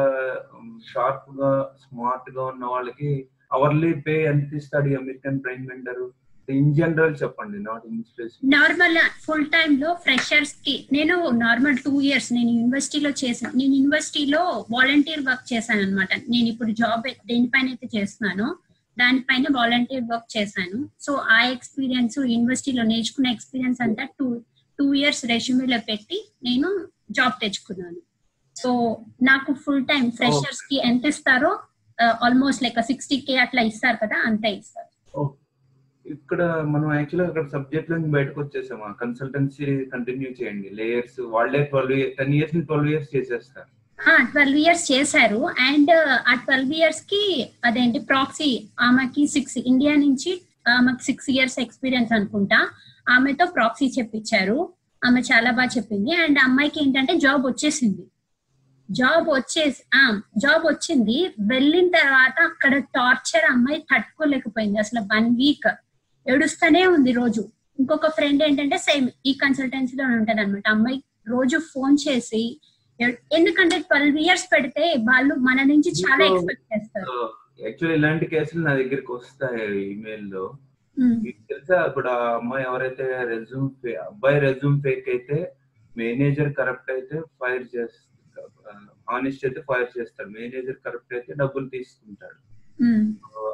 [0.93, 6.11] షార్ప్గా స్మార్ట్గా ఉన్న వాళ్ళకి అవర్లీ పే ఎంత ఇస్తాడు American prime vendor
[6.49, 8.03] in general చెప్పండి నాట్ ఇన్
[8.43, 15.53] నార్మల్ ఫుల్ టైమ్లో ఫ్రెషర్స్కి నేను నార్మల్ టూ ఇయర్స్ నేను యూనివర్సిటీలో చేశాను నేను యూనివర్సిటీలో వాలంటీర్ వర్క్
[15.53, 18.57] చేశాను అనమాట నేను ఇప్పుడు జాబ్ దేనిపైన అయితే చేస్తున్నానో
[18.99, 20.89] దానిపైన వాలంటీర్ వర్క్ చేశాను.
[20.99, 24.41] సో ఆ ఎక్స్పీరియన్స్ యూనివర్సిటీలో నేర్చుకున్న ఎక్స్పీరియన్స్ అంతా టూ
[24.79, 27.99] టూ ఇయర్స్ రెజ్యూమేలో పెట్టి నేను జాబ్ తెచ్చుకున్నాను.
[28.55, 28.69] సో
[29.29, 31.51] నాకు ఫుల్ టైం ఫ్రెషర్స్కి ఎంత ఇస్తారో
[32.25, 34.87] ఆల్మోస్ట్ లైక్ సిక్స్టీ కే అట్లా ఇస్తారు కదా అంతే ఇస్తారు.
[36.05, 36.41] ఇక్కడ
[36.73, 38.85] మనం యాక్చువల్గా అక్కడ సబ్జెక్ట్ నుంచి బయటకు వచ్చేసాము?
[39.01, 40.69] కన్సల్టెన్సీ కంటిన్యూ చేయండి.
[40.79, 43.69] లేయర్స్ వాళ్ళే twelve ten years twelve years చేసేస్తారు.
[44.31, 45.41] ట్వెల్వ్ ఇయర్స్ చేశారు.
[45.69, 45.91] అండ్
[46.31, 47.23] ఆ ట్వెల్వ్ ఇయర్స్కి
[47.69, 48.51] అదేంటి ప్రాక్సీ
[48.87, 50.33] ఆమెకి సిక్స్ ఇండియా నుంచి
[50.77, 52.59] ఆమెకి సిక్స్ ఇయర్స్ ఎక్స్పీరియన్స్ అనుకుంటా.
[53.15, 54.57] ఆమెతో ప్రాక్సీ చెప్పించారు.
[55.01, 56.11] ఆమె చాలా బాగా చెప్పింది.
[56.23, 58.03] అండ్ అమ్మాయికి ఏంటంటే జాబ్ వచ్చేసింది.
[58.89, 60.01] జాబ్ వచ్చేసి ఆ
[60.37, 61.17] జాబ్ వచ్చింది.
[61.51, 64.77] వెళ్ళిన తర్వాత అక్కడ టార్చర్ అమ్మాయి తట్టుకోలేకపోయింది.
[64.79, 65.69] అసలు వన్ వీక్
[66.25, 67.43] ఏడుస్తూనే ఉంది రోజు.
[67.79, 72.41] ఇంకొక ఫ్రెండ్ ఏంటంటే సేమ్ ఈ కన్సల్టెన్సీలో ఉంటది అనమాట అమ్మాయి రోజు ఫోన్ చేసి
[73.31, 77.13] ఎందుకంటే ట్వెల్వ్ ఇయర్స్ పెడితే వాళ్ళు మన నుంచి చాలా ఎక్స్పెక్ట్ చేస్తారు.
[77.59, 80.57] యాక్చువల్లీ ఇలాంటి కేసులు నా దగ్గరికి వస్తాయి ఈమెయిల్లో ఉమ్,
[80.99, 81.85] మీకు తెలుసా?
[81.85, 83.69] ఇప్పుడు ఆ అమ్మాయి ఎవరైతే రెజ్యూమ్
[84.07, 85.53] అబ్బాయి రెజ్యూమ్ ఫేక్ అయితే
[85.97, 88.05] మేనేజర్ కరప్ట్ అయితే ఫైర్ చేస్తారు
[89.15, 90.29] ఆనెస్ట్ అయితే ఫైర్ చేస్తాడు.
[90.29, 92.37] మేనేజర్ కరప్ట్ అయితే డబ్బులు తీసుకుంటాడు.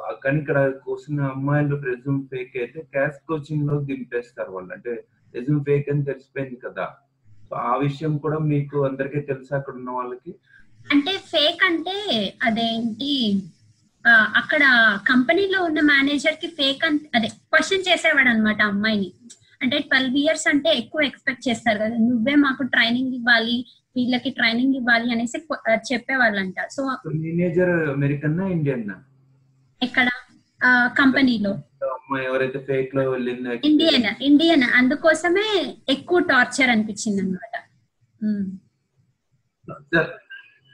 [0.06, 4.72] ఆ, కానీ ఇక్కడ కూర్చున్న అమ్మాయిలు రెజ్యూమ్ ఫేక్ అయితే క్యాష్ కోచింగ్లో దింపేస్తారు వాళ్ళు.
[4.72, 5.04] అంటే
[5.34, 6.86] రెజ్యూమ్ ఫేక్ అని తెలిసిపోయింది కదా.
[7.48, 10.34] సో ఆ విషయం కూడా మీకు అందరికీ తెలుసా అక్కడ ఉన్న వాళ్ళకి?
[10.92, 11.96] అంటే ఫేక్ అంటే
[12.42, 13.42] అదేంటి?
[14.40, 14.62] అక్కడ
[15.08, 19.08] కంపెనీలో ఉన్న మేనేజర్కి ఫేక్ అంటే అదే క్వశ్చన్ చేసేవాడు అనమాట అమ్మాయిని.
[19.62, 23.56] అంటే ట్వెల్వ్ ఇయర్స్ అంటే ఎక్కువ ఎక్స్పెక్ట్ చేస్తారు కదా నువ్వే మాకు ట్రైనింగ్ ఇవ్వాలి
[23.96, 25.38] వీళ్ళకి ట్రైనింగ్ ఇవ్వాలి అనేసి
[25.92, 26.58] చెప్పేవాళ్ళంట.
[26.70, 26.82] So
[27.14, 28.90] manager American Indian?
[29.82, 30.08] ఇక్కడ
[30.98, 31.52] కంపెనీలో.
[33.64, 34.64] Indian Indian.
[34.80, 35.48] అందుకోసమే
[35.88, 37.54] ఎక్కువ టార్చర్ అనిపించింది అనమాట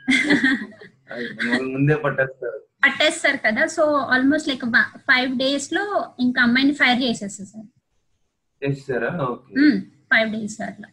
[1.73, 2.59] ముందే పట్టేస్తారు.
[2.83, 3.83] పట్టేస్తారు కదా సో
[4.15, 4.65] ఆల్మోస్ట్ లైక్
[5.11, 5.85] ఫైవ్ డేస్లో
[6.21, 7.69] ఇంకా అమ్మాయిని ఫైర్ చేసేస్తారు సార్.
[8.63, 9.11] చేస్తారా?
[9.25, 9.55] ఓకే.
[10.13, 10.89] ఫైవ్ డేస్ అట్లా.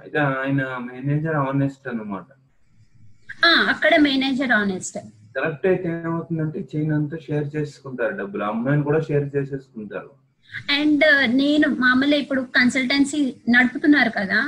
[0.00, 0.60] అయితే ఆయన
[0.90, 2.28] మేనేజర్ ఆనెస్ట్ అన్నమాట.
[3.72, 4.98] అక్కడ మేనేజర్ ఆనెస్ట్
[5.36, 8.44] కరెక్ట్ అయితే ఏమవుతుందంటే చైన్ అంతా షేర్ చేసుకుంటారు డబ్బులు.
[8.44, 10.10] అమ్మాయిని కూడా షేర్ చేసేసుకుంటారు.
[10.70, 14.40] అండ్ నేను మామూలుగా ఇప్పుడు కన్సల్టెన్సీ నడుపుతున్నారు కదా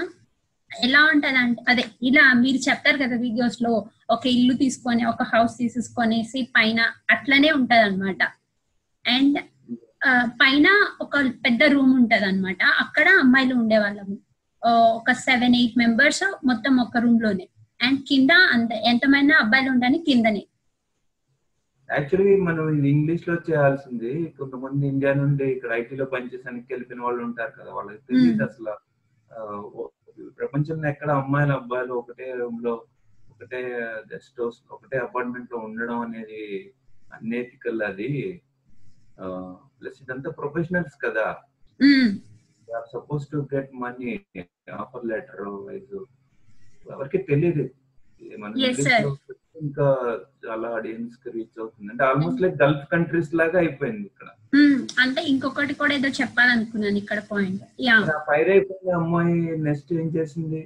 [0.84, 3.72] ఎలా ఉంటది అంటే అదే ఇలా మీరు చెప్తారు కదా వీడియోస్లో
[4.10, 6.80] ఒక ఇల్లు తీసుకొని ఒక హౌస్ తీసేసుకొనేసి పైన
[7.10, 8.22] అట్లనే ఉంటది అనమాట
[9.04, 9.38] అండ్
[10.40, 10.68] పైన
[11.00, 14.16] ఒక పెద్ద రూమ్ ఉంటది అనమాట అక్కడ అమ్మాయిలు ఉండేవాళ్ళము
[14.94, 17.46] ఒక సెవెన్ ఎయిట్ మెంబర్స్ మొత్తం ఒక రూమ్లోనే.
[17.80, 20.42] అండ్ కింద అంత ఎంతమైనా అబ్బాయిలు ఉండని కిందనే.
[21.88, 28.42] యాక్చువల్లీ మనం ఇంగ్లీష్లో చేయాల్సింది కొంతమంది ఇండియా నుండి ఇక్కడ ఐటీలో పనిచేసానికి వెళ్ళిపోయిన వాళ్ళు ఉంటారు కదా వాళ్ళకి
[28.42, 28.72] అసలు
[30.42, 32.72] ప్రపంచంలో ఎక్కడ అమ్మాయిలు అబ్బాయిలు ఒకటే రూమ్లో
[33.32, 33.60] ఒకటే
[34.12, 36.40] గెస్ట్ హౌస్ ఒకటే అపార్ట్మెంట్లో ఉండడం అనేది
[37.14, 38.10] అన్ఎథికల్ అది.
[39.78, 41.26] ప్లస్ ఇదంతా ప్రొఫెషనల్స్ కదా.
[42.92, 44.10] Suppose to get money
[44.80, 45.94] offer letter wise
[46.92, 47.64] ఎవరికి తెలియదు
[48.36, 48.52] మన
[49.66, 49.86] ఇంకా
[50.44, 51.88] చాలా ఆడియన్స్కి రీచ్ అవుతుంది.
[51.92, 54.28] అంటే ఆల్మోస్ట్ లైక్ గల్ఫ్ కంట్రీస్ లాగా అయిపోయింది ఇక్కడ.
[54.60, 57.96] ఉమ్, అంటే ఇంకొకటి కూడా ఏదో చెప్పాలనుకున్నాను ఇక్కడ పాయింట్ యా
[58.30, 59.34] ఫైర్ అయిపోయింది అమ్మాయి
[59.68, 60.62] నెక్స్ట్ ఏం చేసింది?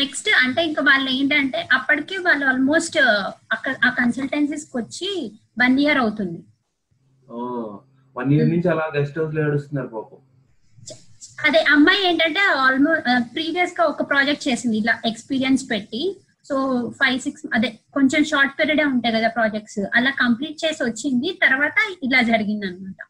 [0.00, 2.96] నెక్స్ట్ అంటే ఇంకా వాళ్ళు ఏంటంటే అప్పటికే వాళ్ళు ఆల్మోస్ట్
[3.54, 5.10] అక్కడ ఆ కన్సల్టెన్సీస్ వచ్చి
[5.62, 6.40] వన్ ఇయర్ అవుతుంది.
[7.28, 7.36] ఓ
[8.16, 10.20] వన్ ఇయర్ నుంచి అలా గెస్ట్ హౌస్లో ఏడుస్తున్నారు పాపం.
[11.46, 16.02] అదే అమ్మాయి ఏంటంటే ఆల్మోస్ట్ ప్రీవియస్గా ఒక ప్రాజెక్ట్ చేసింది ఇలా ఎక్స్పీరియన్స్ పెట్టి.
[16.48, 16.56] సో
[17.00, 21.28] ఫైవ్ సిక్స్ అదే కొంచెం షార్ట్ పీరియడ్ ఉంటాయి కదా ప్రాజెక్ట్స్ అలా కంప్లీట్ చేసి వచ్చింది.
[21.44, 23.00] తర్వాత ఇలా జరిగింది అనమాట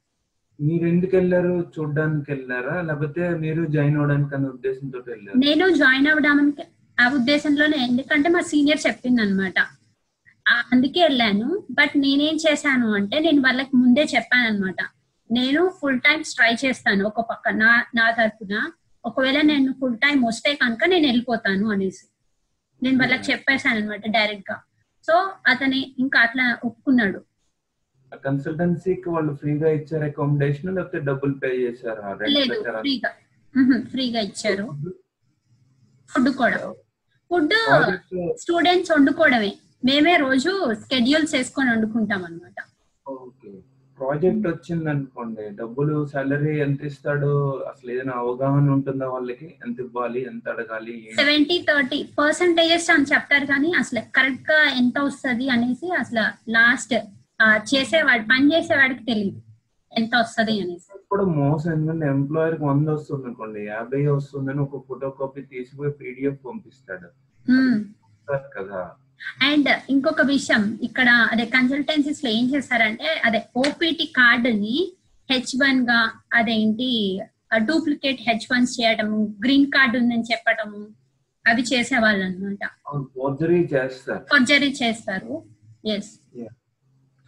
[0.59, 1.55] మీరు ఎందుకు వెళ్ళారు?
[1.75, 2.75] చూడడానికి వెళ్ళారా?
[2.81, 5.39] లేకపోతే మీరు జాయిన్ అవడానికి అనే ఉద్దేశంతో వెళ్ళారు?
[5.39, 6.65] నేను జాయిన్ అవ్వడానికి
[6.99, 7.79] ఆ ఉద్దేశంలోనే.
[7.89, 9.59] ఎందుకంటే మా సీనియర్ చెప్పింది అనమాట
[10.73, 11.49] అందుకే వెళ్ళాను.
[11.71, 14.81] బట్ నేనేం చేశాను అంటే నేను వాళ్ళకి ముందే చెప్పాను అనమాట
[15.31, 18.55] నేను ఫుల్ టైం ట్రై చేస్తాను ఒక పక్క నా నా తరపున.
[19.05, 22.05] ఒకవేళ నేను ఫుల్ టైం వస్తే కనుక నేను వెళ్ళిపోతాను అనేసి.
[22.83, 24.57] నేను వాళ్ళకి చెప్పేశాను అనమాట డైరెక్ట్గా.
[25.07, 25.15] సో
[25.47, 27.21] అతని ఇంకా అట్లా ఒప్పుకున్నాడు.
[28.25, 32.09] కన్సల్టెన్సీకి వాళ్ళు ఫ్రీగా ఇచ్చారు అకామిడేషన్ లేకపోతే డబ్బులు పే చేశారా?
[32.27, 33.11] లేదు ఫ్రీగా.
[33.91, 34.67] ఫ్రీగా ఇచ్చారు.
[36.11, 36.59] ఫుడ్ కూడా.
[37.31, 37.55] ఫుడ్
[38.41, 39.53] స్టూడెంట్స్ వండుకోవడమే.
[39.85, 42.59] మేమే రోజు స్కెడ్యూల్స్ వేసుకొని వండుకుంటాం అనమాట
[43.99, 47.31] ప్రాజెక్ట్ వచ్చింది అనుకోండి డబ్బులు సాలరీ ఎంత ఇస్తాడు
[47.69, 49.49] అసలు ఏదైనా అవగాహన ఉంటుందా వాళ్ళకి?
[49.67, 50.21] ఎంత ఇవ్వాలి?
[50.27, 50.95] ఎంత అడగాలి?
[51.17, 56.95] సెవెంటీ థర్టీ పర్సంటేజెస్ అని చెప్తారు కానీ అసలు కరెక్ట్గా ఎంత వస్తుంది అనేసి అసలు లాస్ట్
[57.75, 59.41] చేసేవాడు పని చేసేవాడికి తెలియదు
[59.93, 60.89] ఎంత వస్తది అనేసి.
[61.11, 67.09] కూడా మోసం ఎందుకంటే ఎంప్లాయర్కి వంద వస్తుంది అనుకోండి యాభై వస్తుందని ఒక ఫోటో కాపీ తీసిపోయి పీడిఎఫ్ పంపిస్తాడు.
[68.59, 68.81] కదా.
[69.21, 74.77] అండ్ ఇంకొక విషయం ఇక్కడ అదే కన్సల్టెన్సీస్లో ఏం చేస్తారంటే అదే ఓపీటీ కార్డుని
[75.31, 76.01] హెచ్ వన్గా
[76.33, 77.21] అదేంటి
[77.67, 80.81] డూప్లికేట్ హెచ్ వన్స్ చేయటము గ్రీన్ కార్డు ఉందని చెప్పటము
[81.45, 82.63] అవి చేసేవాళ్ళు అనమాట
[83.13, 85.35] ఫోర్జరీ చేస్తారు.
[85.87, 86.13] ఎస్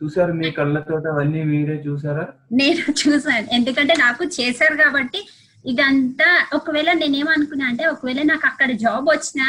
[0.00, 2.24] చూసారు మీ కళ్ళతోట అవన్నీ మీరే చూసారా?
[2.52, 3.46] నేను చూసాను.
[3.52, 5.20] ఎందుకంటే నాకు చేశారు కాబట్టి
[5.64, 9.46] ఇదంతా ఒకవేళ నేనేమనుకున్నా అంటే ఒకవేళ నాకు అక్కడ జాబ్ వచ్చినా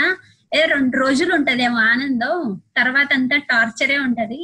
[0.51, 2.37] ఏ రెండు రోజులు ఉంటదేమో ఆనందం.
[2.77, 4.43] తర్వాత అంతా టార్చరే ఉంటది.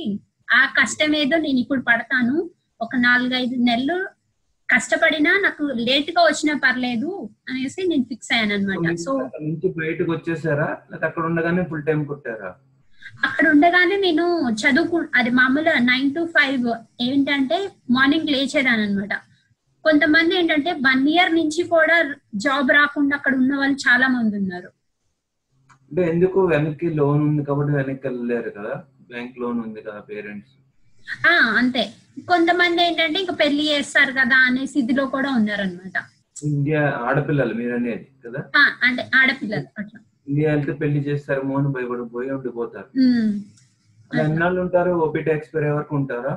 [0.49, 2.35] ఆ కష్టం ఏదో నేను ఇప్పుడు పడతాను.
[2.81, 3.97] ఒక నాలుగైదు నెలలు
[4.69, 7.09] కష్టపడినా నాకు లేట్గా వచ్చినా పర్లేదు
[7.49, 9.11] అనేసి నేను ఫిక్స్ అయ్యాను అనమాట సో
[9.79, 10.69] బయటకు వచ్చేసారా?
[11.03, 12.51] అక్కడ ఉండగానే ఫుల్ టైం కొట్టారా?
[13.23, 14.25] అక్కడ ఉండగానే నేను
[14.61, 16.65] చదువుకు అది మామూలుగా నైన్ టు ఫైవ్
[17.01, 17.57] ఏంటంటే
[17.89, 19.13] మార్నింగ్ లేచేదాని అనమాట
[19.85, 21.97] కొంతమంది ఏంటంటే వన్ ఇయర్ నుంచి కూడా
[22.45, 24.69] జాబ్ రాకుండా అక్కడ ఉన్న వాళ్ళు చాలా మంది ఉన్నారు.
[25.91, 28.73] అంటే ఎందుకు వెనక్కి లోన్ ఉంది కాబట్టి వెనక్కి వెళ్ళలేరు కదా?
[29.09, 30.53] బ్యాంక్ లోన్ ఉంది కదా పేరెంట్స్?
[31.25, 31.83] ఆ అంతే.
[32.27, 35.97] కొంతమంది ఏంటంటే ఇంకా పెళ్ళి చేస్తారు కదా అనే స్థితిలో కూడా ఉన్నారనమాట
[36.45, 38.39] ఇండియా ఆడపిల్లలు మీరు అనేది కదా?
[38.87, 39.99] అంటే ఆడపిల్లలు అట్లా.
[40.27, 42.89] ఇండియా వెళ్తే పెళ్ళి చేస్తారేమో అని భయపడిపోయి ఉండిపోతారు.
[43.03, 43.31] ఉమ్.
[44.11, 44.91] అలా ఎన్నాళ్ళు ఉంటారు?
[45.05, 46.33] ఓపీటీ ఎక్స్పైర్ వరకు ఉంటారా?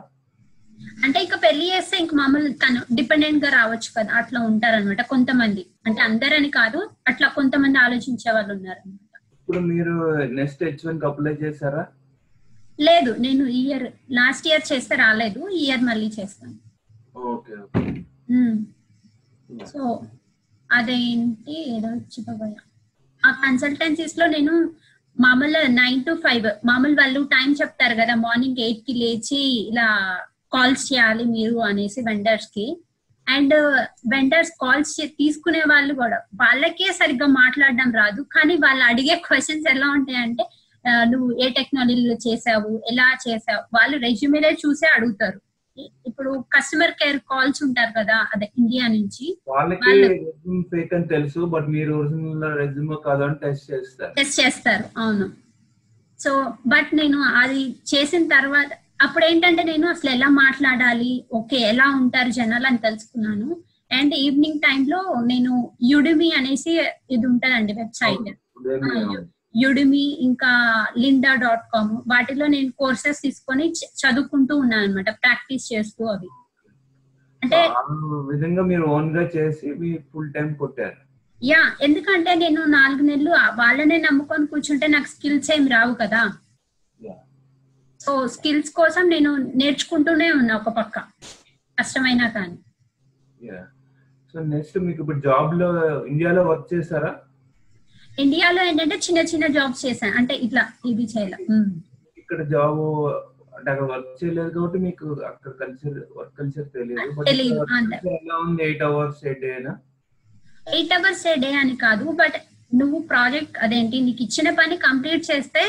[1.04, 5.62] అంటే ఇంకా పెళ్ళి చేస్తే ఇంక మామూలు తను డిపెండెంట్గా రావచ్చు కదా అట్లా ఉంటారన్నమాట కొంతమంది.
[5.86, 8.82] అంటే అందరని కాదు అట్లా కొంతమంది ఆలోచించే వాళ్ళు ఉన్నారు
[9.48, 9.92] ఇప్పుడు మీరు
[10.38, 11.82] నెక్స్ట్ హెచ్ వన్ అప్లై చేశారా?
[12.78, 13.84] లేదు నేను ఈ ఇయర్
[14.18, 16.52] లాస్ట్ ఇయర్ చేస్తే రాలేదు ఈ ఇయర్ మళ్ళీ చేస్తాను.
[17.30, 17.82] Okay okay.
[19.66, 19.80] సో
[20.70, 22.60] అదేంటి ఏదో చెప్పబోయా
[23.22, 24.54] ఆ కన్సల్టెన్సీస్లో నేను
[25.16, 29.88] మామూలు నైన్ టు ఫైవ్ మామూలు వాళ్ళు టైం చెప్తారు కదా మార్నింగ్ ఎయిట్కి లేచి ఇలా
[30.52, 32.66] కాల్స్ చేయాలి మీరు అనేసి వెండర్స్కి.
[33.34, 33.54] అండ్
[34.12, 38.20] వెండర్స్ కాల్స్ తీసుకునే వాళ్ళు కూడా వాళ్ళకే సరిగ్గా మాట్లాడడం రాదు.
[38.36, 40.46] కానీ వాళ్ళు అడిగే క్వశ్చన్స్ ఎలా ఉంటాయంటే
[41.10, 45.38] నువ్వు ఏ టెక్నాలజీలో చేసావు ఎలా చేసావు వాళ్ళు రెజ్యూమేలే చూసే అడుగుతారు.
[46.08, 49.26] ఇప్పుడు కస్టమర్ కేర్ కాల్స్ ఉంటారు కదా అదే ఇండియా నుంచి.
[50.72, 54.12] ఫేక్ అని తెలుసు బట్ మీరు ఒరిజినల్ రెజ్యూమ్ కాదు అని టెస్ట్ చేస్తారు.
[54.18, 55.28] టెస్ట్ చేస్తారు అవును.
[56.20, 56.30] సో
[56.72, 57.62] బట్ నేను అది
[57.92, 58.70] చేసిన తర్వాత
[59.04, 61.12] అప్పుడు ఏంటంటే నేను అసలు ఎలా మాట్లాడాలి?
[61.38, 63.48] ఓకే ఎలా ఉంటారు జనాలు అని తెలుసుకున్నాను.
[63.98, 65.52] అండ్ ఈవినింగ్ టైంలో నేను
[65.90, 66.72] యుడిమి అనేసి
[67.14, 68.28] ఇది ఉంటదండి వెబ్సైట్.
[69.62, 70.50] యుడిమి ఇంకా
[71.02, 71.94] లిండా డాట్ కామ్.
[72.12, 73.66] వాటిలో నేను కోర్సెస్ తీసుకొని
[74.02, 76.28] చదువుకుంటూ ఉన్నాను అనమాట ప్రాక్టీస్ చేస్తూ అవి.
[77.42, 77.82] అంటే ఆ
[78.32, 80.98] విధంగా మీరు ఓన్గా చేసి మీ ఫుల్ టైం కొట్టారు.
[81.42, 83.32] యా ఎందుకంటే నేను నాలుగు నెలలు
[83.62, 86.22] వాళ్ళనే నమ్ముకొని కూర్చుంటే నాకు స్కిల్స్ ఏం రావు కదా.
[88.00, 90.96] సో స్కిల్స్ కోసం నేను నేర్చుకుంటూనే ఉన్నా ఒక పక్క.
[91.78, 92.58] కష్టమైనా కానీ.
[94.34, 95.68] సో నెక్స్ట్ మీకు ఇప్పుడు జాబ్లో
[96.06, 97.10] ఇండియాలో వర్క్ చేశారా
[98.18, 100.14] ఇండియాలో ఏంటంటే చిన్న చిన్న జాబ్స్ చేశాను.
[100.16, 101.38] అంటే ఇట్లా ఇది చేయలే.
[101.50, 101.68] ఉమ్.
[102.18, 102.80] ఇక్కడ జాబ్
[103.56, 107.64] అంటే అక్కడ వర్క్ చేయలేదు కాబట్టి మీకు అక్కడ కల్చర్ వర్క్ కల్చర్ తెలియదు.
[108.18, 108.62] ఎలా ఉంది?
[108.62, 109.72] ఎయిట్ అవర్స్ ఏ డేనా
[110.76, 112.04] ఎయిట్ అవర్స్ ఏ డే అని కాదు.
[112.22, 112.38] బట్
[112.74, 113.98] నువ్వు ప్రాజెక్ట్ అదేంటి?
[114.00, 115.62] నీకు ఇచ్చిన పని కంప్లీట్ చేస్తే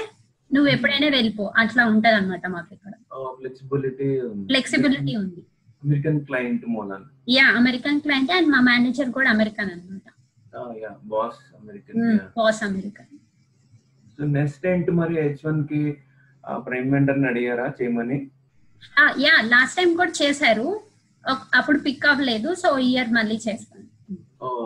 [0.51, 1.45] నువ్వు ఎప్పుడైనా వెళ్ళిపో.
[1.61, 2.93] అట్లా ఉంటది అనమాట మాకు ఇక్కడ
[3.39, 4.07] ఫ్లెక్సిబిలిటీ
[4.49, 5.41] ఫ్లెక్సిబిలిటీ ఉంది.
[5.83, 7.03] అమెరికన్ క్లయింట్ మూలన
[7.35, 10.07] యా అమెరికన్ క్లయింట్ అండ్ మా మేనేజర్ కూడా అమెరికన్ అనమాట
[10.83, 12.01] yeah boss American
[12.37, 13.11] boss American
[14.13, 15.81] so next ఏంటి మరి వన్కి
[16.65, 18.17] ప్రైమ్ వెండర్ అడిగారా చేయమని?
[19.23, 20.67] యా లాస్ట్ టైం కూడా చేశారు.
[21.59, 22.49] అప్పుడు పిక్ అవ్వలేదు.
[22.61, 23.85] సో ఇయర్ మళ్ళీ చేస్తాను.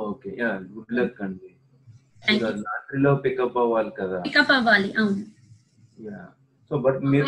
[0.10, 1.50] ఓకే యా గుడ్ లక్ అండి.
[2.66, 4.20] లాటరీలో పికప్ అవ్వాలి కదా.
[4.28, 5.24] పికప్ అవ్వాలి అవును.
[6.70, 7.26] సో బట్ మీరు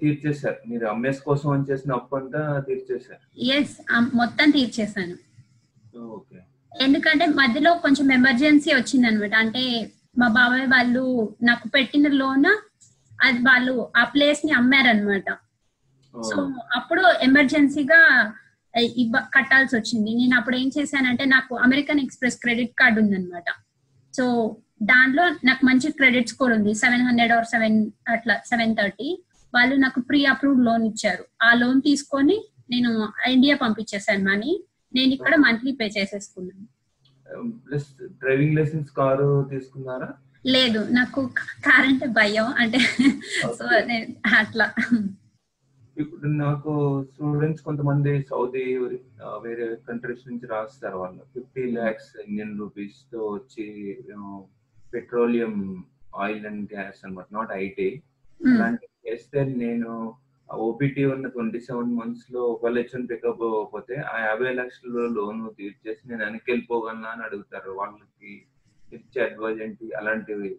[0.00, 0.58] తీర్చేశారు.
[0.68, 3.22] మీరు ఎంఎస్ కోసం చేసిన అప్పు అంతా తీర్చేశారు.
[3.56, 3.76] ఎస్
[4.14, 5.16] మొత్తం తీర్చేశాను.
[6.84, 9.62] ఎందుకంటే మధ్యలో కొంచెం ఎమర్జెన్సీ వచ్చింది అనమాట అంటే
[10.18, 11.04] మా బాబాయ్ వాళ్ళు
[11.42, 12.50] నాకు పెట్టిన లోన్
[13.24, 15.28] అది వాళ్ళు ఆ ప్లేస్ని అమ్మారనమాట.
[16.14, 16.36] సో
[16.74, 18.00] అప్పుడు ఎమర్జెన్సీగా
[19.02, 20.10] ఇవ్వ కట్టాల్సి వచ్చింది.
[20.14, 23.50] నేను అప్పుడు ఏం చేశానంటే నాకు అమెరికన్ ఎక్స్ప్రెస్ క్రెడిట్ కార్డు ఉందన్నమాట
[24.14, 24.24] సో
[24.92, 26.72] దాంట్లో నాకు మంచి క్రెడిట్ స్కోర్ ఉంది.
[26.82, 27.78] సెవెన్ హండ్రెడ్ ఆర్ సెవెన్
[28.14, 29.08] అట్లా సెవెన్ థర్టీ.
[29.56, 31.24] వాళ్ళు నాకు ప్రీ అప్రూవ్డ్ లోన్ ఇచ్చారు.
[31.46, 32.36] ఆ లోన్ తీసుకొని
[32.72, 32.90] నేను
[33.34, 34.52] ఇండియా పంపించేసాను మనీ.
[34.96, 36.66] నేను ఇక్కడ మంత్లీ పే చేసేసుకున్నాను.
[38.22, 40.10] డ్రైవింగ్ లైసెన్స్ కారు తీసుకున్నారా?
[40.54, 41.20] లేదు నాకు
[41.66, 42.78] కార్ అంటే భయం అంటే
[43.58, 43.66] సో
[44.40, 44.66] అట్లా.
[46.02, 46.72] ఇప్పుడు నాకు
[47.10, 48.64] స్టూడెంట్స్ కొంతమంది సౌదీ
[49.44, 51.22] వేరే కంట్రీస్ నుంచి రాస్తారు వాళ్ళు.
[51.34, 53.66] ఫిఫ్టీ ల్యాక్స్ ఇండియన్ రూపీస్తో వచ్చి
[54.94, 55.54] పెట్రోలియం
[56.18, 57.88] ఆయిల్ అండ్ గ్యాస్ అనమాట నాట్ ఐటీ
[58.40, 59.90] ఉమ్, అలాంటి చేస్తే నేను
[60.48, 66.22] ఓపీటీ ఉన్న ట్వంటీ సెవెన్ మంత్స్లో ఒకవేళ హెచ్ఎన్ పికప్ అవ్వకపోతే ఆ యాభై లక్షల లోన్ తీర్చేసి నేను
[66.24, 67.70] వెనక్కి వెళ్ళిపోగలనా అని అడుగుతారు.
[67.78, 68.32] వాళ్ళకి
[68.92, 69.86] ఇచ్చే అడ్వైజ్ ఏంటి?
[70.00, 70.50] అలాంటివి.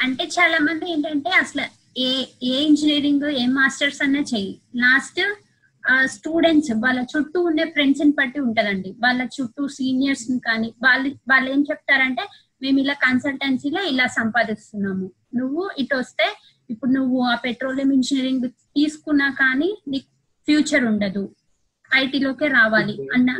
[0.00, 1.64] అంటే చాలా మంది ఏంటంటే అసలు
[2.02, 2.10] ఏ
[2.44, 4.52] ఏ ఇంజనీరింగ్ ఏ మాస్టర్స్ అన్నా చెయ్యి.
[4.76, 5.20] లాస్ట్
[6.12, 8.90] స్టూడెంట్స్ వాళ్ళ చుట్టూ ఉండే ఫ్రెండ్స్ని బట్టి ఉంటదండి.
[9.00, 12.24] వాళ్ళ చుట్టూ సీనియర్స్ కానీ వాళ్ళు వాళ్ళు ఏం చెప్తారంటే
[12.62, 15.06] మేము ఇలా కన్సల్టెన్సీలో ఇలా సంపాదిస్తున్నాము.
[15.34, 16.26] నువ్వు ఇటు వస్తే
[16.70, 20.08] ఇప్పుడు నువ్వు ఆ పెట్రోలియం ఇంజనీరింగ్ తీసుకున్నా కానీ నీకు
[20.48, 21.24] ఫ్యూచర్ ఉండదు.
[21.94, 23.30] ఐటీలోకే రావాలి అన్న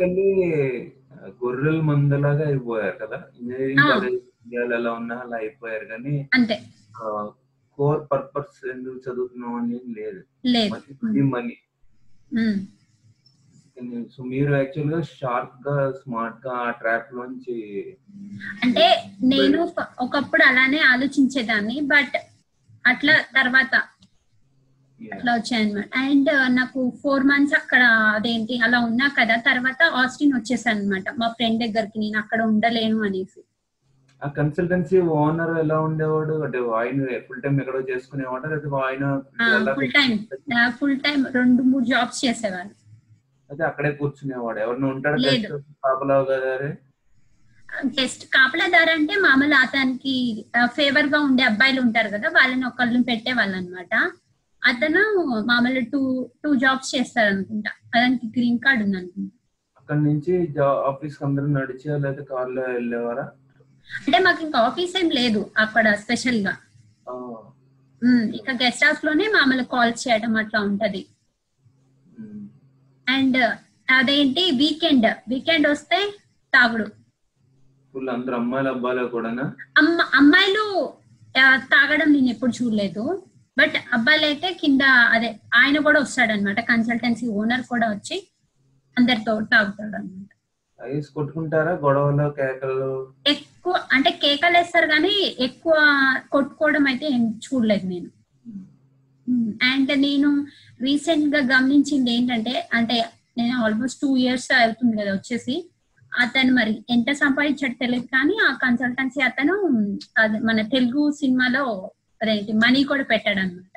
[1.41, 3.17] గొర్రెల మందలాగా అయిపోయారు కదా?
[3.39, 4.21] ఇంజనీరింగ్
[4.75, 6.57] ఎలా ఉన్నా అలా అయిపోయారు కానీ అంతే.
[7.77, 10.21] కోర్ పర్పస్ ఎందుకు చదువుతున్నాం అని ఏం లేదు.
[10.45, 10.75] లేదు.
[11.31, 11.55] మనీ
[14.13, 17.55] సో మీరు యాక్చువల్గా షార్ప్గా స్మార్ట్గా ఆ ట్రాప్ లోంచి
[18.63, 18.85] అంటే
[19.23, 19.59] నేను
[19.99, 22.15] ఒకప్పుడు అలానే ఆలోచించేదాన్ని బట్
[22.87, 23.73] అట్లా తర్వాత
[24.99, 25.89] అట్లా వచ్చాయన్నమాట.
[25.97, 27.83] అండ్ నాకు ఫోర్ మంత్స్ అక్కడ
[28.15, 33.41] అదేంటి అలా ఉన్నా కదా తర్వాత ఆస్టిన్ వచ్చేసాను అనమాట మా ఫ్రెండ్ దగ్గరికి నేను అక్కడ ఉండలేను అనేసి.
[34.21, 36.35] ఆ కన్సల్టెన్సీ ఓనర్ ఎలా ఉండేవాడు?
[36.45, 38.47] అంటే ఆయన ఫుల్ టైం ఎక్కడో చేసుకునేవాడు?
[38.53, 39.05] లేదా ఆయన
[39.77, 40.11] ఫుల్ టైం
[40.79, 42.71] ఫుల్ టైం రెండు మూడు జాబ్స్ చేసేవారు.
[43.49, 44.59] అయితే అక్కడే కూర్చునేవాడు.
[44.59, 45.17] ఎవరిని ఉంటాడు
[45.83, 46.69] కాపలా గారే?
[47.95, 50.13] గెస్ట్ కాపలాదారు అంటే మామూలు అతనికి
[50.75, 53.93] ఫేవర్గా ఉండే అబ్బాయిలు ఉంటారు కదా వాళ్ళని ఒకళ్ళని పెట్టేవాళ్ళు అనమాట
[54.61, 55.01] అతను
[55.49, 56.01] మామూలు టూ
[56.43, 59.33] టూ జాబ్స్ చేస్తారు అనుకుంటా అతనికి గ్రీన్ కార్డ్ ఉంది అనుకుంటా
[59.79, 60.33] అక్కడ నుంచి
[60.91, 63.25] ఆఫీస్ అందరూ నడిచా లేదా కార్లో వెళ్ళేవారా?
[63.89, 66.53] అంటే మాకు ఇంకా ఆఫీస్ ఏం లేదు అక్కడ స్పెషల్గా
[68.37, 71.01] ఇక గెస్ట్ హౌస్లోనే మామూలు కాల్స్ చేయడం అట్లా ఉంటది.
[73.07, 73.39] అండ్
[73.89, 75.07] అదేంటి వీకెండ్.
[75.29, 75.99] వీకెండ్ వస్తే
[76.53, 76.85] తాగుడు.
[78.11, 79.45] అందరు అమ్మాయిలు అబ్బాయిలు కూడానా?
[79.77, 80.63] అమ్మ అమ్మాయిలు
[81.35, 83.03] ఆ, తాగడం నేను ఎప్పుడు చూడలేదు.
[83.57, 88.15] బట్ అబ్బాయిలు అయితే కింద అదే ఆయన కూడా వస్తాడనమాట కన్సల్టెన్సీ ఓనర్ కూడా వచ్చి
[88.97, 90.31] అందరితో తాగుతాడు అనమాట
[90.79, 91.73] ఐస్ కొట్టుకుంటారా?
[91.83, 92.89] గొడవలు కేకలు
[93.25, 95.75] ఎక్కువ అంటే కేకలు వేస్తారు కానీ ఎక్కువ
[96.29, 98.09] కొట్టుకోవడం అయితే ఏం చూడలేదు నేను.
[99.69, 100.29] అండ్ నేను
[100.79, 102.97] రీసెంట్గా గమనించింది ఏంటంటే అంటే
[103.37, 105.55] నేను ఆల్మోస్ట్ టూ ఇయర్స్ అవుతుంది కదా వచ్చేసి
[106.11, 109.55] అతను మరి ఎంత సంపాదించాడు తెలియదు కానీ ఆ కన్సల్టెన్సీ అతను
[110.43, 111.63] మన తెలుగు సినిమాలో
[112.63, 113.71] మనీ కూడా పెట్టాడు అనమాట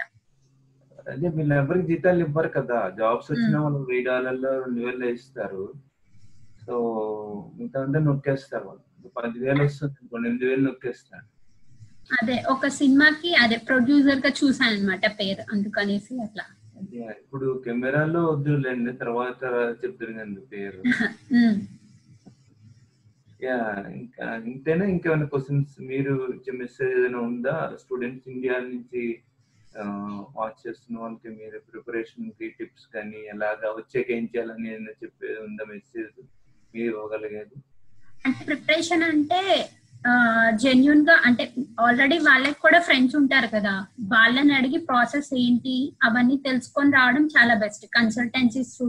[1.59, 2.79] ఎవరికి జీతాలు ఇవ్వరు కదా.
[2.99, 5.65] జాబ్స్ వచ్చిన వాళ్ళు వెయ్యి డాలర్లు రెండు వేలు ఇస్తారు
[6.65, 6.75] సో
[7.57, 8.83] మిగతా అంతా నొక్కేస్తారు వాళ్ళు.
[9.17, 11.27] పదివేలు వస్తుంది ఎనిమిది వేలు నొక్కేస్తారు.
[12.11, 16.45] అదే ఒక సినిమాకి అదే ప్రొడ్యూసర్గా చూసాను అనమాట పేరు అందుకనేసి అట్లా.
[17.19, 19.41] ఇప్పుడు కెమెరాలో వద్దులేండి తర్వాత
[19.81, 20.81] చెప్తారు కానీ పేరు.
[23.41, 23.57] యా
[23.99, 24.85] ఇంకా ఇంతేనా?
[24.93, 27.53] ఇంకేమైనా క్వశ్చన్స్ మీరు ఇచ్చే మెసేజ్ ఏదైనా ఉందా?
[27.83, 29.03] స్టూడెంట్స్ ఇండియా నుంచి
[30.37, 36.17] వాచ్ చేస్తున్న వాళ్ళకి మీరు ప్రిపరేషన్కి టిప్స్ కానీ ఎలాగా వచ్చాక ఏం చేయాలని ఏదైనా చెప్పేది ఉందా మెసేజ్
[36.75, 37.57] మీరు ఇవ్వగలిగేది?
[38.43, 39.41] ప్రిపరేషన్ అంటే
[40.55, 41.45] జెన్యున్గా అంటే
[41.81, 43.73] ఆల్రెడీ వాళ్ళకి కూడా ఫ్రెండ్స్ ఉంటారు కదా.
[44.13, 48.87] వాళ్ళని అడిగి ప్రాసెస్ ఏంటి అవన్నీ తెలుసుకొని రావడం చాలా బెస్ట్ కన్సల్టెన్సీస్ త్రూ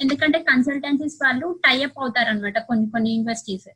[0.00, 3.68] ఎందుకంటే కన్సల్టెన్సీస్ వాళ్ళు టైఅప్ అవుతారు అనమాట కొన్ని కొన్ని యూనివర్సిటీస్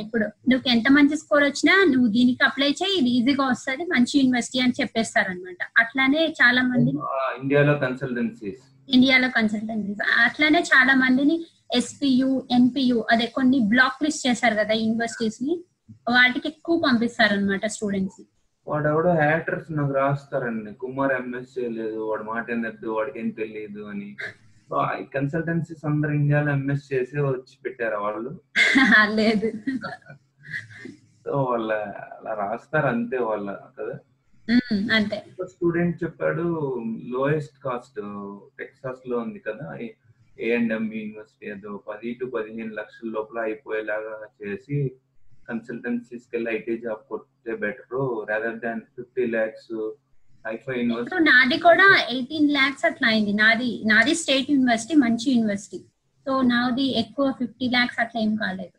[0.00, 4.58] ఇప్పుడు నువ్వు ఎంత మంచి స్కోర్ వచ్చినా నువ్వు దీనికి అప్లై చేయి ఇది ఈజీగా వస్తుంది మంచి యూనివర్సిటీ
[4.60, 6.90] అని చెప్పేస్తారు అనమాట అట్లానే చాలా మంది
[7.40, 11.36] ఇండియాలో కన్సల్టెన్సీస్ ఇండియాలో కన్సల్టెన్సీస్ అట్లానే చాలా మందిని
[11.74, 15.54] ఎస్పియు ఎన్పియు అదే కొన్ని బ్లాక్ లిస్ట్ చేశారు కదా యూనివర్సిటీస్ని.
[16.08, 18.22] వాటికి ఎక్కువ పంపిస్తారు అనమాట స్టూడెంట్స్
[18.66, 20.70] వాడు ఎవడో హ్యాటర్స్ నాకు రాస్తారండి.
[20.82, 24.08] కుమార్ ఎంఎస్ చేయలేదు వాడు మాట ఏందద్దు వాడికి ఏం తెలియదు అని
[25.14, 28.30] కన్సల్టెన్సీస్ అందరు ఇండియాలో ఎంఎస్ చేసి వచ్చి పెట్టారు వాళ్ళు?
[29.18, 29.48] లేదు.
[31.26, 31.68] సో వాళ్ళ
[32.14, 33.46] అలా రాస్తారు అంతే వాళ్ళ
[33.78, 33.94] కదా?
[34.96, 35.18] అంతే.
[35.52, 36.46] స్టూడెంట్ చెప్పాడు
[37.12, 38.00] లోయెస్ట్ కాస్ట్
[38.58, 39.66] టెక్సాస్లో ఉంది కదా
[40.38, 44.78] ఏ అండ్ ఎం యూనివర్సిటీ ఏదో పది టు పదిహేను లక్షల లోపల అయిపోయేలాగా చేసి
[45.48, 47.96] కన్సల్టెన్సీస్ కెళ్ళి ఐటీ జాబ్ కొట్టే better
[48.30, 49.70] rather than fifty lakhs
[50.54, 53.32] ఐఫై university నాది కూడా ఎయిటీన్ ల్యాక్స్ అట్లా అయింది.
[53.42, 55.80] నాది నాది స్టేట్ యూనివర్సిటీ మంచి యూనివర్సిటీ
[56.26, 58.76] సో నాది ఎక్కువ ఫిఫ్టీ ల్యాక్స్ అట్లా ఏం కాలేదు.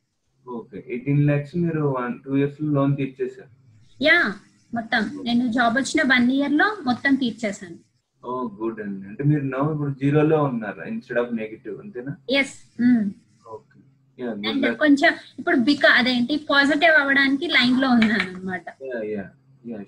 [0.47, 3.51] ఓకే ఎయిటీన్ ల్యాక్స్ మీరు వన్ టూ ఇయర్స్ లోన్ తీర్చేసారు
[3.99, 4.19] యా
[4.73, 5.03] మొత్తం.
[5.27, 7.77] నేను జాబ్ వచ్చిన వన్ ఇయర్లో మొత్తం తీర్చేసాను
[8.23, 9.03] ఓ గుడ్ అండి.
[9.09, 10.81] అంటే మీరు నో ఇప్పుడు జీరోలో ఉన్నారు?
[10.91, 12.13] ఇన్స్టెడ్ ఆఫ్ నెగిటివ్ అంతేనా?
[12.39, 12.55] Yes
[13.53, 14.04] okay yeah good and luck
[14.79, 16.35] కొంచెం ఇప్పుడు బికా అదేంటి?
[16.49, 18.65] పాజిటివ్ అవ్వడానికి లైన్లో ఉన్నాను అనమాట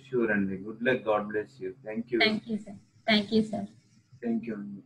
[0.05, 3.67] షూర్ అండి good luck God bless you thank you thank you sir thank you sir
[4.21, 4.81] thank you అండి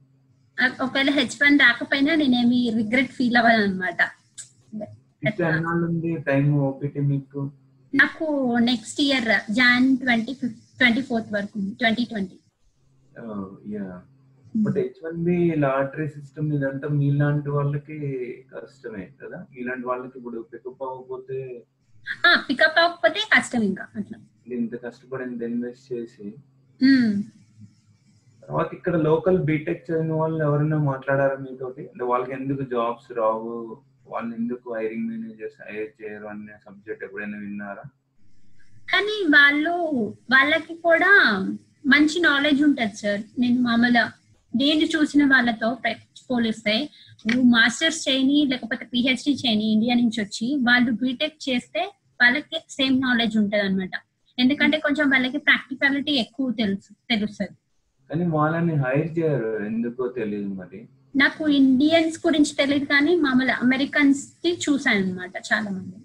[0.81, 4.01] ఒకవేళ హెచ్ వన్ రాకపోయినా నేనేమి రిగ్రెట్ ఫీల్ అవ్వను అనమాట
[6.25, 7.41] టైం ఓపీటీ మీకు.
[7.93, 8.25] నాకు
[8.69, 12.37] next year Jan twenty fifth twenty fourth వరకు twenty twenty
[13.73, 13.85] yeah
[14.55, 17.97] but H one B lottery system ఇదంతా మీలాంటి వాళ్ళకి
[18.53, 19.37] కష్టమే కదా?
[19.53, 21.37] మీలాంటి వాళ్ళకి ఇప్పుడు పికప్ అవ్వకపోతే
[22.47, 24.17] పికప్ అవ్వకపోతే కష్టం ఇంకా అట్లా.
[24.55, 26.27] ఇంత కష్టపడి ఇంత ఇన్వెస్ట్ చేసి
[26.81, 27.13] ఉమ్.
[28.43, 31.83] తర్వాత ఇక్కడ లోకల్ బీటెక్ చదివిన వాళ్ళు ఎవరైనా మాట్లాడారా మీతోటి?
[31.91, 33.53] అంటే వాళ్ళకి ఎందుకు జాబ్స్ రావు?
[34.07, 37.85] వాళ్ళు ఎందుకు హైరింగ్ మేనేజర్స్ హైర్ చేయరు అనే సబ్జెక్ట్ ఎప్పుడైనా విన్నారా?
[38.91, 39.75] కానీ వాళ్ళు
[40.31, 41.11] వాళ్ళకి కూడా
[41.85, 44.03] మంచి నాలెడ్జ్ ఉంటుంది సార్ నేను మామూలుగా
[44.53, 45.69] నేను చూసిన వాళ్ళతో
[46.29, 46.75] పోలిస్తే
[47.25, 51.81] నువ్వు మాస్టర్స్ చేయని లేకపోతే పిహెచ్డి చేయని ఇండియా నుంచి వచ్చి వాళ్ళు బీటెక్ చేస్తే
[52.21, 53.95] వాళ్ళకి సేమ్ నాలెడ్జ్ ఉంటది అనమాట
[54.37, 57.55] ఎందుకంటే కొంచెం వాళ్ళకి ప్రాక్టికాలిటీ ఎక్కువ తెలుసు తెలుస్తుంది.
[58.09, 60.79] కానీ వాళ్ళని హైర్ చేయరు ఎందుకో తెలియదు మరి.
[61.15, 65.97] నాకు ఇండియన్స్ గురించి తెలియదు కానీ మామూలు అమెరికన్స్కి చూసాను అనమాట చాలా మంది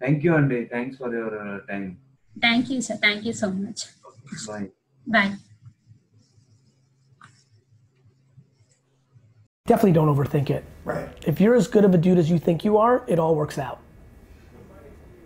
[0.00, 0.58] థ్యాంక్ యూ అండి.
[0.72, 1.38] Thanks for your
[1.70, 1.84] time
[2.36, 3.82] thank you sir thank you so much
[4.48, 4.68] bye
[5.06, 5.32] bye
[9.70, 10.64] Definitely don't overthink it.
[10.84, 11.08] Right.
[11.28, 13.56] If you're as good of a dude as you think you are, it all works
[13.56, 13.78] out.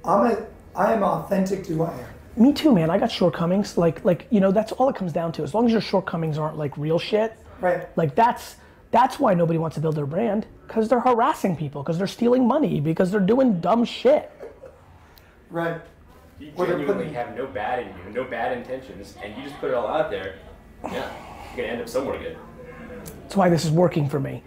[0.05, 2.07] I'm a, I am authentic to who I am.
[2.45, 2.91] Me too, man.
[2.91, 3.79] I got shortcomings.
[3.79, 5.43] Like, like you know, that's all it comes down to.
[5.43, 7.89] As long as your shortcomings aren't like real shit, Right.
[7.97, 8.57] like that's
[8.91, 12.47] that's why nobody wants to build their brand because they're harassing people, because they're stealing
[12.47, 14.31] money, because they're doing dumb shit.
[15.49, 15.81] Right.
[16.39, 19.59] You they're genuinely putting- have no bad in you, no bad intentions, and you just
[19.59, 20.35] put it all out there.
[20.83, 21.11] Yeah,
[21.57, 22.37] you're gonna end up somewhere good.
[23.05, 24.43] That's why this is working for me.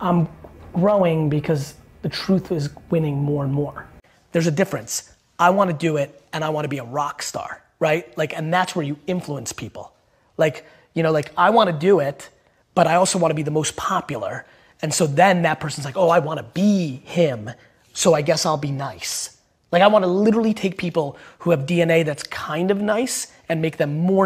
[0.00, 0.28] I'm
[0.72, 3.86] growing because the truth is winning more and more.
[4.32, 5.14] There's a difference.
[5.38, 8.16] I want to do it and I want to be a rock star, right?
[8.16, 9.92] Like, and that's where you influence people.
[10.36, 12.28] Like, you know, like I want to do it,
[12.74, 14.44] but I also want to be the most popular.
[14.82, 17.50] And so then that person's like, oh, I want to be him.
[17.92, 19.38] So I guess I'll be nice.
[19.72, 23.60] Like, I want to literally take people who have DNA that's kind of nice and
[23.60, 24.22] make them more